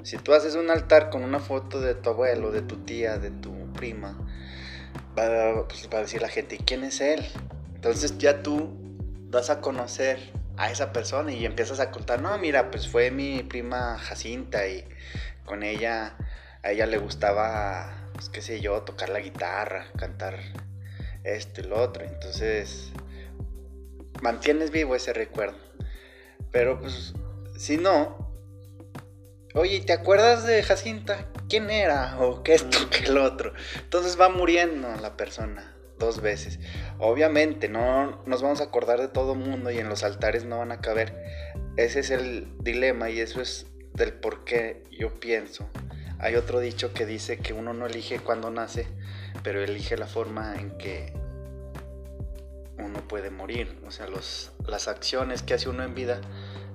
Si 0.02 0.18
tú 0.18 0.34
haces 0.34 0.56
un 0.56 0.70
altar 0.70 1.08
con 1.08 1.22
una 1.24 1.38
foto 1.38 1.80
de 1.80 1.94
tu 1.94 2.10
abuelo, 2.10 2.50
de 2.50 2.62
tu 2.62 2.76
tía, 2.84 3.18
de 3.18 3.30
tu 3.30 3.72
prima, 3.72 4.18
va, 5.18 5.66
pues, 5.68 5.88
a 5.92 6.00
decir 6.00 6.20
la 6.20 6.28
gente, 6.28 6.58
¿quién 6.58 6.84
es 6.84 7.00
él? 7.00 7.24
Entonces 7.74 8.18
ya 8.18 8.42
tú 8.42 8.76
das 9.30 9.50
a 9.50 9.60
conocer 9.60 10.32
a 10.56 10.70
esa 10.70 10.92
persona 10.92 11.32
y 11.32 11.44
empiezas 11.44 11.80
a 11.80 11.90
contar, 11.90 12.20
no, 12.20 12.36
mira, 12.38 12.70
pues 12.70 12.88
fue 12.88 13.10
mi 13.10 13.42
prima 13.42 13.98
Jacinta 13.98 14.66
y 14.66 14.84
con 15.44 15.62
ella, 15.62 16.16
a 16.62 16.72
ella 16.72 16.86
le 16.86 16.98
gustaba, 16.98 18.10
pues 18.14 18.30
qué 18.30 18.42
sé 18.42 18.60
yo, 18.60 18.82
tocar 18.82 19.10
la 19.10 19.20
guitarra, 19.20 19.86
cantar 19.96 20.38
esto 21.22 21.60
y 21.60 21.70
otro. 21.70 22.04
Entonces, 22.04 22.90
mantienes 24.22 24.70
vivo 24.70 24.94
ese 24.96 25.12
recuerdo. 25.12 25.56
Pero 26.50 26.80
pues, 26.80 27.14
si 27.56 27.76
no, 27.76 28.26
Oye, 29.56 29.80
¿te 29.80 29.94
acuerdas 29.94 30.46
de 30.46 30.62
Jacinta? 30.62 31.28
¿Quién 31.48 31.70
era? 31.70 32.18
¿O 32.20 32.42
qué 32.42 32.52
esto, 32.52 32.90
qué 32.90 33.06
el 33.06 33.16
otro? 33.16 33.54
Entonces 33.76 34.20
va 34.20 34.28
muriendo 34.28 34.94
la 35.00 35.16
persona 35.16 35.74
dos 35.98 36.20
veces. 36.20 36.60
Obviamente 36.98 37.70
no 37.70 38.22
nos 38.26 38.42
vamos 38.42 38.60
a 38.60 38.64
acordar 38.64 39.00
de 39.00 39.08
todo 39.08 39.34
mundo 39.34 39.70
y 39.70 39.78
en 39.78 39.88
los 39.88 40.04
altares 40.04 40.44
no 40.44 40.58
van 40.58 40.72
a 40.72 40.82
caber. 40.82 41.14
Ese 41.78 42.00
es 42.00 42.10
el 42.10 42.52
dilema 42.60 43.08
y 43.08 43.20
eso 43.20 43.40
es 43.40 43.66
del 43.94 44.12
por 44.12 44.44
qué 44.44 44.84
yo 44.90 45.18
pienso. 45.20 45.70
Hay 46.18 46.34
otro 46.34 46.60
dicho 46.60 46.92
que 46.92 47.06
dice 47.06 47.38
que 47.38 47.54
uno 47.54 47.72
no 47.72 47.86
elige 47.86 48.18
cuando 48.18 48.50
nace, 48.50 48.86
pero 49.42 49.64
elige 49.64 49.96
la 49.96 50.06
forma 50.06 50.56
en 50.56 50.76
que 50.76 51.14
uno 52.78 53.06
puede 53.06 53.30
morir. 53.30 53.78
O 53.86 53.90
sea, 53.90 54.06
los, 54.06 54.52
las 54.66 54.88
acciones 54.88 55.42
que 55.42 55.54
hace 55.54 55.68
uno 55.68 55.84
en 55.84 55.94
vida 55.94 56.20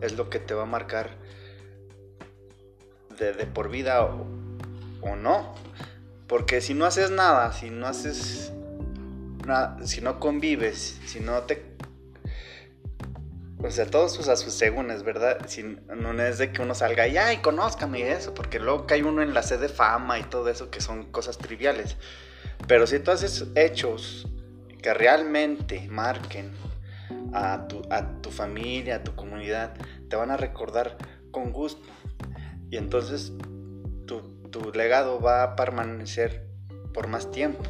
es 0.02 0.14
lo 0.14 0.30
que 0.30 0.40
te 0.40 0.54
va 0.54 0.64
a 0.64 0.68
marcar 0.68 1.12
de, 3.18 3.46
por 3.46 3.70
vida 3.70 4.04
o, 4.04 5.16
no. 5.16 5.56
Porque 6.28 6.62
si 6.62 6.74
no 6.74 6.86
haces 6.86 7.12
nada, 7.12 7.52
si 7.54 7.70
no 7.70 7.88
haces 7.88 8.52
nada, 9.46 9.86
si 9.86 10.02
no 10.02 10.20
convives, 10.20 11.00
si 11.06 11.20
no 11.20 11.42
te... 11.44 11.72
O 13.64 13.70
sea, 13.70 13.86
todos 13.86 14.14
sus 14.14 14.28
asegúnes, 14.28 15.04
¿verdad? 15.04 15.46
Si, 15.48 15.62
no 15.62 16.20
es 16.24 16.40
de 16.40 16.52
que 16.52 16.64
uno 16.64 16.74
salga 16.74 17.08
y, 17.08 17.18
ay, 17.18 17.38
conózcame 17.38 18.12
eso, 18.12 18.34
porque 18.34 18.60
luego 18.60 18.88
cae 18.88 19.04
uno 19.04 19.22
en 19.22 19.36
la 19.36 19.44
sed 19.44 19.60
de 19.60 19.70
fama 19.70 20.18
y 20.18 20.24
todo 20.24 20.50
eso, 20.50 20.72
que 20.72 20.82
son 20.82 21.12
cosas 21.12 21.38
triviales. 21.38 21.96
Pero 22.68 22.88
si 22.88 22.98
tú 23.00 23.12
haces 23.12 23.46
hechos 23.54 24.28
que 24.82 24.94
realmente 24.94 25.88
marquen 25.89 26.52
a 27.34 27.67
tu, 27.67 27.82
a 27.89 28.22
tu 28.22 28.32
familia, 28.32 28.98
a 28.98 29.04
tu 29.04 29.15
comunidad, 29.15 29.74
te 30.10 30.15
van 30.15 30.32
a 30.32 30.38
recordar 30.38 30.98
con 31.32 31.52
gusto. 31.52 31.88
Y 32.70 32.78
entonces 32.78 33.34
tu, 34.06 34.72
legado 34.74 35.22
va 35.22 35.44
a 35.44 35.56
permanecer 35.56 36.46
por 36.94 37.08
más 37.08 37.32
tiempo. 37.32 37.63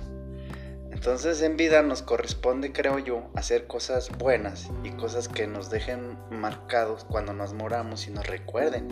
Entonces 0.91 1.41
en 1.41 1.57
vida 1.57 1.81
nos 1.81 2.01
corresponde, 2.01 2.73
creo 2.73 2.99
yo, 2.99 3.29
hacer 3.35 3.65
cosas 3.65 4.09
buenas 4.17 4.69
y 4.83 4.91
cosas 4.91 5.27
que 5.27 5.47
nos 5.47 5.69
dejen 5.69 6.17
marcados 6.29 7.05
cuando 7.05 7.33
nos 7.33 7.53
moramos 7.53 8.07
y 8.07 8.11
nos 8.11 8.27
recuerden 8.27 8.89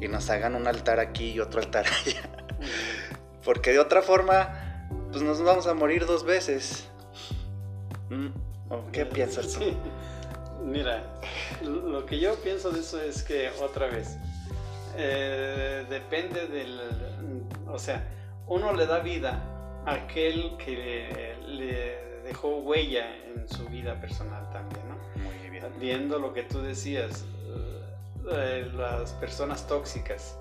y 0.00 0.08
nos 0.08 0.30
hagan 0.30 0.54
un 0.54 0.66
altar 0.66 0.98
aquí 0.98 1.32
y 1.32 1.40
otro 1.40 1.60
altar 1.60 1.86
allá. 2.06 2.22
Porque 3.44 3.72
de 3.72 3.80
otra 3.80 4.02
forma, 4.02 4.88
pues 5.10 5.22
nos 5.22 5.42
vamos 5.42 5.66
a 5.66 5.74
morir 5.74 6.06
dos 6.06 6.24
veces. 6.24 6.88
Mm, 8.12 8.92
¿Qué 8.92 9.06
piensas 9.06 9.54
tú? 9.54 9.64
Mira, 10.64 11.02
lo 11.62 12.04
que 12.06 12.20
yo 12.20 12.36
pienso 12.36 12.70
de 12.70 12.80
eso 12.80 13.00
es 13.00 13.22
que 13.22 13.50
otra 13.60 13.88
vez, 13.88 14.16
eh, 14.96 15.84
depende 15.88 16.46
del, 16.46 16.80
o 17.66 17.78
sea, 17.78 18.06
uno 18.46 18.72
le 18.74 18.86
da 18.86 19.00
vida 19.00 19.42
aquel 19.86 20.56
que 20.58 21.36
le 21.46 22.22
dejó 22.22 22.58
huella 22.58 23.16
en 23.26 23.48
su 23.48 23.66
vida 23.66 24.00
personal 24.00 24.48
también, 24.52 24.82
¿no? 24.88 25.22
Muy 25.22 25.50
bien. 25.50 25.64
Viendo 25.80 26.18
lo 26.18 26.32
que 26.32 26.44
tú 26.44 26.60
decías, 26.60 27.24
eh, 28.30 28.70
las 28.76 29.12
personas 29.14 29.66
tóxicas, 29.66 30.38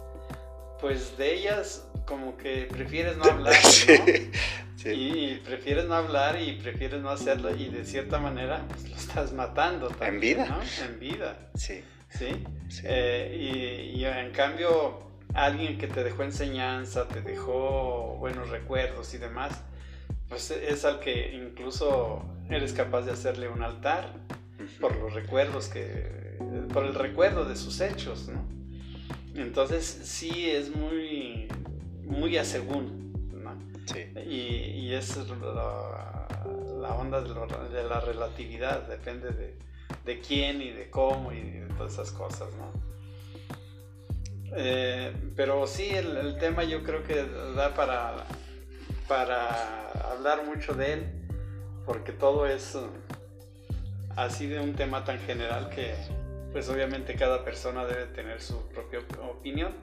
pues 0.81 1.17
de 1.17 1.35
ellas 1.35 1.87
como 2.05 2.35
que 2.37 2.67
prefieres 2.69 3.15
no 3.17 3.23
hablar, 3.31 3.55
¿no? 3.55 4.91
Y 4.91 5.35
prefieres 5.45 5.85
no 5.85 5.93
hablar 5.93 6.41
y 6.41 6.53
prefieres 6.53 7.01
no 7.01 7.11
hacerlo 7.11 7.55
y 7.55 7.69
de 7.69 7.85
cierta 7.85 8.17
manera 8.17 8.65
pues, 8.67 8.89
lo 8.89 8.95
estás 8.95 9.31
matando 9.31 9.89
también, 9.89 10.15
En 10.15 10.19
vida. 10.19 10.45
¿no? 10.47 10.85
En 10.85 10.99
vida. 10.99 11.37
Sí. 11.53 11.83
¿Sí? 12.09 12.43
Sí. 12.67 12.81
Eh, 12.85 13.91
y, 13.93 13.99
y 13.99 14.05
en 14.05 14.31
cambio, 14.31 15.11
alguien 15.33 15.77
que 15.77 15.87
te 15.87 16.03
dejó 16.03 16.23
enseñanza, 16.23 17.07
te 17.07 17.21
dejó 17.21 18.17
buenos 18.19 18.49
recuerdos 18.49 19.13
y 19.13 19.17
demás, 19.17 19.61
pues 20.27 20.49
es 20.51 20.83
al 20.83 20.99
que 20.99 21.33
incluso 21.35 22.25
eres 22.49 22.73
capaz 22.73 23.03
de 23.03 23.11
hacerle 23.11 23.47
un 23.47 23.63
altar 23.63 24.13
por 24.79 24.95
los 24.95 25.13
recuerdos 25.13 25.67
que, 25.67 26.37
por 26.73 26.85
el 26.85 26.95
recuerdo 26.95 27.45
de 27.45 27.55
sus 27.55 27.81
hechos, 27.81 28.29
¿no? 28.29 28.60
Entonces 29.35 29.85
sí 29.85 30.49
es 30.49 30.75
muy, 30.75 31.47
muy 32.03 32.37
a 32.37 32.43
según, 32.45 33.13
¿no? 33.33 33.53
Sí. 33.85 34.05
Y, 34.29 34.87
y 34.87 34.93
es 34.93 35.15
la, 35.17 36.27
la 36.79 36.93
onda 36.95 37.21
de, 37.21 37.29
lo- 37.29 37.47
de 37.69 37.83
la 37.83 37.99
relatividad, 38.01 38.87
depende 38.87 39.29
de, 39.31 39.55
de 40.05 40.19
quién 40.19 40.61
y 40.61 40.71
de 40.71 40.89
cómo 40.89 41.31
y 41.31 41.41
de 41.41 41.65
todas 41.77 41.93
esas 41.93 42.11
cosas, 42.11 42.49
¿no? 42.55 42.71
Eh, 44.53 45.13
pero 45.35 45.65
sí, 45.65 45.89
el, 45.91 46.17
el 46.17 46.37
tema 46.37 46.63
yo 46.63 46.83
creo 46.83 47.03
que 47.03 47.25
da 47.55 47.73
para, 47.73 48.25
para 49.07 49.89
hablar 50.11 50.45
mucho 50.45 50.73
de 50.73 50.93
él, 50.93 51.05
porque 51.85 52.11
todo 52.11 52.45
es 52.45 52.75
eh, 52.75 52.79
así 54.17 54.47
de 54.47 54.59
un 54.59 54.73
tema 54.73 55.05
tan 55.05 55.19
general 55.19 55.69
que 55.69 55.95
pues 56.51 56.69
obviamente 56.69 57.15
cada 57.15 57.43
persona 57.45 57.85
debe 57.85 58.05
tener 58.07 58.41
su 58.41 58.67
propia 58.69 58.99
op- 58.99 59.19
opinión, 59.37 59.73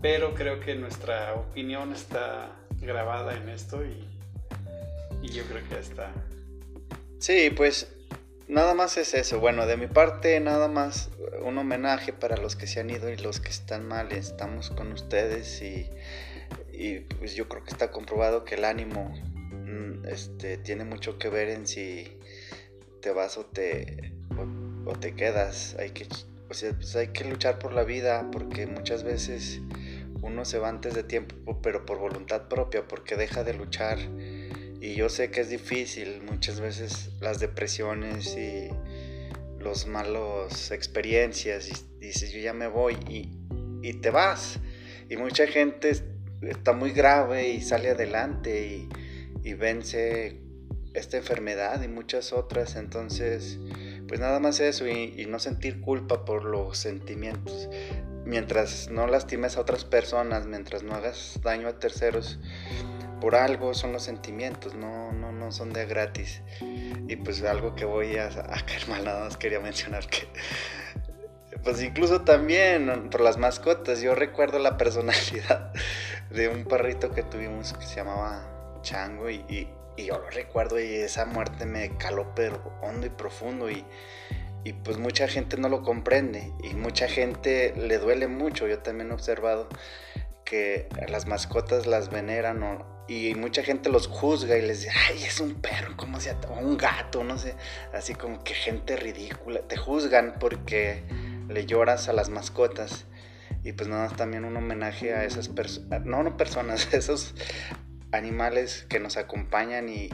pero 0.00 0.34
creo 0.34 0.60
que 0.60 0.74
nuestra 0.74 1.34
opinión 1.34 1.92
está 1.92 2.50
grabada 2.80 3.36
en 3.36 3.48
esto 3.48 3.84
y, 3.84 4.04
y 5.22 5.28
yo 5.32 5.44
creo 5.44 5.62
que 5.68 5.78
está. 5.78 6.12
Sí, 7.18 7.50
pues 7.54 7.92
nada 8.48 8.74
más 8.74 8.96
es 8.96 9.14
eso. 9.14 9.38
Bueno, 9.38 9.66
de 9.66 9.76
mi 9.76 9.86
parte 9.86 10.40
nada 10.40 10.66
más 10.68 11.10
un 11.42 11.58
homenaje 11.58 12.12
para 12.12 12.36
los 12.36 12.56
que 12.56 12.66
se 12.66 12.80
han 12.80 12.90
ido 12.90 13.08
y 13.10 13.16
los 13.16 13.38
que 13.40 13.50
están 13.50 13.86
mal. 13.86 14.12
Estamos 14.12 14.70
con 14.70 14.90
ustedes 14.92 15.62
y, 15.62 15.88
y, 16.72 17.00
pues 17.00 17.34
yo 17.34 17.48
creo 17.48 17.62
que 17.62 17.70
está 17.70 17.90
comprobado 17.90 18.44
que 18.44 18.56
el 18.56 18.64
ánimo 18.64 19.14
mm, 19.50 20.06
este, 20.08 20.56
tiene 20.56 20.84
mucho 20.84 21.18
que 21.18 21.28
ver 21.28 21.48
en 21.50 21.66
si 21.66 22.18
te 23.00 23.12
vas 23.12 23.36
o 23.36 23.44
te, 23.46 24.12
o, 24.84 24.92
te 24.94 25.14
quedas. 25.14 25.76
Hay 25.78 25.90
que, 25.90 26.06
o 26.50 26.54
sea, 26.54 26.72
pues 26.72 26.94
hay 26.96 27.08
que 27.08 27.24
luchar 27.24 27.58
por 27.58 27.72
la 27.72 27.84
vida 27.84 28.28
porque 28.30 28.66
muchas 28.66 29.02
veces 29.04 29.60
uno 30.22 30.44
se 30.44 30.58
va 30.58 30.68
antes 30.68 30.94
de 30.94 31.02
tiempo, 31.02 31.60
pero 31.62 31.84
por 31.84 31.98
voluntad 31.98 32.48
propia, 32.48 32.86
porque 32.86 33.16
deja 33.16 33.44
de 33.44 33.54
luchar. 33.54 33.98
Y 34.80 34.94
yo 34.94 35.08
sé 35.08 35.30
que 35.30 35.40
es 35.40 35.48
difícil, 35.48 36.22
muchas 36.22 36.60
veces 36.60 37.10
las 37.20 37.38
depresiones 37.38 38.36
y 38.36 38.68
los 39.60 39.86
malos 39.86 40.70
experiencias, 40.72 41.68
y 41.68 41.98
dices 42.04 42.32
yo 42.32 42.40
ya 42.40 42.52
me 42.52 42.66
voy 42.66 42.96
y, 43.08 43.30
y 43.82 43.94
te 43.94 44.10
vas. 44.10 44.58
Y 45.08 45.16
mucha 45.16 45.46
gente 45.46 45.90
es- 45.90 46.04
está 46.42 46.72
muy 46.72 46.90
grave 46.90 47.50
y 47.50 47.60
sale 47.60 47.90
adelante 47.90 48.66
y, 48.66 48.88
y 49.48 49.54
vence 49.54 50.40
esta 50.94 51.16
enfermedad 51.16 51.80
y 51.82 51.88
muchas 51.88 52.32
otras. 52.32 52.74
Entonces, 52.76 53.58
pues 54.12 54.20
nada 54.20 54.40
más 54.40 54.60
eso 54.60 54.86
y, 54.86 55.24
no 55.24 55.38
sentir 55.38 55.80
culpa 55.80 56.26
por 56.26 56.44
los 56.44 56.76
sentimientos. 56.76 57.70
Mientras 58.26 58.90
no 58.90 59.06
lastimes 59.06 59.56
a 59.56 59.62
otras 59.62 59.86
personas, 59.86 60.44
mientras 60.44 60.82
no 60.82 60.94
hagas 60.94 61.40
daño 61.42 61.66
a 61.66 61.78
terceros, 61.78 62.38
por 63.22 63.34
algo 63.34 63.72
son 63.72 63.94
los 63.94 64.02
sentimientos, 64.02 64.74
no, 64.74 65.12
no, 65.12 65.32
no 65.32 65.50
son 65.50 65.72
de 65.72 65.86
gratis. 65.86 66.42
Y 67.08 67.16
pues 67.16 67.42
algo 67.42 67.74
que 67.74 67.86
voy 67.86 68.18
a, 68.18 68.26
a 68.26 68.66
caer 68.66 68.86
mal, 68.86 69.02
nada 69.02 69.24
más 69.24 69.38
quería 69.38 69.60
mencionar 69.60 70.06
que, 70.06 70.28
pues 71.64 71.82
incluso 71.82 72.20
también 72.20 73.08
por 73.08 73.22
las 73.22 73.38
mascotas, 73.38 74.02
yo 74.02 74.14
recuerdo 74.14 74.58
la 74.58 74.76
personalidad 74.76 75.72
de 76.28 76.50
un 76.50 76.66
perrito 76.66 77.12
que 77.12 77.22
tuvimos 77.22 77.72
que 77.72 77.86
se 77.86 77.96
llamaba 77.96 78.78
Chango 78.82 79.30
y, 79.30 79.70
y 80.02 80.06
yo 80.06 80.18
lo 80.18 80.30
recuerdo 80.30 80.80
y 80.80 80.94
esa 80.94 81.24
muerte 81.24 81.66
me 81.66 81.96
caló 81.96 82.34
pero 82.34 82.60
hondo 82.82 83.06
y 83.06 83.10
profundo 83.10 83.70
y, 83.70 83.84
y 84.64 84.72
pues 84.72 84.98
mucha 84.98 85.28
gente 85.28 85.56
no 85.56 85.68
lo 85.68 85.82
comprende 85.82 86.52
y 86.62 86.74
mucha 86.74 87.08
gente 87.08 87.74
le 87.76 87.98
duele 87.98 88.28
mucho, 88.28 88.66
yo 88.68 88.78
también 88.80 89.10
he 89.10 89.14
observado 89.14 89.68
que 90.44 90.88
las 91.08 91.26
mascotas 91.26 91.86
las 91.86 92.10
veneran 92.10 92.62
o- 92.62 93.04
y 93.08 93.34
mucha 93.34 93.62
gente 93.62 93.88
los 93.90 94.06
juzga 94.06 94.56
y 94.56 94.62
les 94.62 94.82
dice, 94.82 94.92
ay, 95.08 95.24
es 95.24 95.40
un 95.40 95.54
perro, 95.60 95.96
¿cómo 95.96 96.20
se 96.20 96.34
llama? 96.34 96.60
Un 96.60 96.76
gato, 96.76 97.24
no 97.24 97.36
sé, 97.36 97.54
así 97.92 98.14
como 98.14 98.44
que 98.44 98.54
gente 98.54 98.96
ridícula, 98.96 99.60
te 99.62 99.76
juzgan 99.76 100.34
porque 100.38 101.02
le 101.48 101.66
lloras 101.66 102.08
a 102.08 102.12
las 102.12 102.28
mascotas. 102.30 103.06
Y 103.64 103.72
pues 103.72 103.88
nada, 103.88 104.08
también 104.08 104.44
un 104.44 104.56
homenaje 104.56 105.14
a 105.14 105.24
esas 105.24 105.48
personas, 105.48 106.04
no, 106.04 106.22
no 106.22 106.36
personas, 106.36 106.88
a 106.94 106.96
esos 106.96 107.34
animales 108.12 108.86
que 108.88 109.00
nos 109.00 109.16
acompañan 109.16 109.88
y 109.88 110.10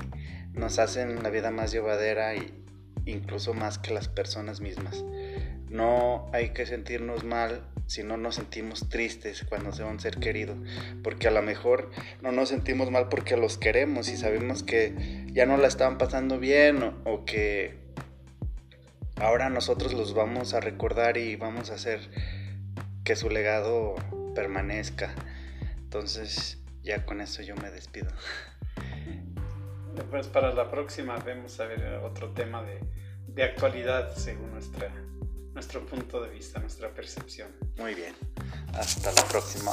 nos 0.54 0.78
hacen 0.78 1.22
la 1.22 1.30
vida 1.30 1.50
más 1.50 1.72
llevadera 1.72 2.34
y 2.34 2.52
incluso 3.04 3.54
más 3.54 3.78
que 3.78 3.92
las 3.92 4.08
personas 4.08 4.60
mismas. 4.60 5.04
No 5.68 6.30
hay 6.32 6.50
que 6.50 6.66
sentirnos 6.66 7.24
mal 7.24 7.62
si 7.86 8.02
no 8.02 8.16
nos 8.16 8.36
sentimos 8.36 8.88
tristes 8.88 9.44
cuando 9.48 9.72
se 9.72 9.82
va 9.82 9.90
un 9.90 10.00
ser 10.00 10.18
querido, 10.18 10.54
porque 11.02 11.28
a 11.28 11.30
lo 11.30 11.42
mejor 11.42 11.90
no 12.22 12.32
nos 12.32 12.50
sentimos 12.50 12.90
mal 12.90 13.08
porque 13.08 13.36
los 13.36 13.56
queremos 13.56 14.08
y 14.08 14.16
sabemos 14.16 14.62
que 14.62 15.26
ya 15.32 15.46
no 15.46 15.56
la 15.56 15.68
estaban 15.68 15.98
pasando 15.98 16.38
bien 16.38 16.82
o, 16.82 16.94
o 17.04 17.24
que 17.24 17.78
ahora 19.16 19.48
nosotros 19.48 19.94
los 19.94 20.14
vamos 20.14 20.54
a 20.54 20.60
recordar 20.60 21.16
y 21.16 21.36
vamos 21.36 21.70
a 21.70 21.74
hacer 21.74 22.00
que 23.04 23.16
su 23.16 23.30
legado 23.30 23.94
permanezca. 24.34 25.14
Entonces, 25.78 26.57
ya 26.82 27.04
con 27.04 27.20
eso 27.20 27.42
yo 27.42 27.54
me 27.56 27.70
despido. 27.70 28.10
Pues 30.10 30.28
para 30.28 30.52
la 30.52 30.70
próxima 30.70 31.16
vamos 31.18 31.58
a 31.60 31.66
ver 31.66 32.00
otro 32.04 32.30
tema 32.32 32.62
de, 32.62 32.80
de 33.26 33.42
actualidad 33.42 34.14
según 34.14 34.52
nuestra, 34.52 34.88
nuestro 35.54 35.84
punto 35.84 36.22
de 36.22 36.30
vista, 36.30 36.60
nuestra 36.60 36.90
percepción. 36.90 37.50
Muy 37.78 37.94
bien. 37.94 38.14
Hasta 38.74 39.12
la 39.12 39.24
próxima. 39.24 39.72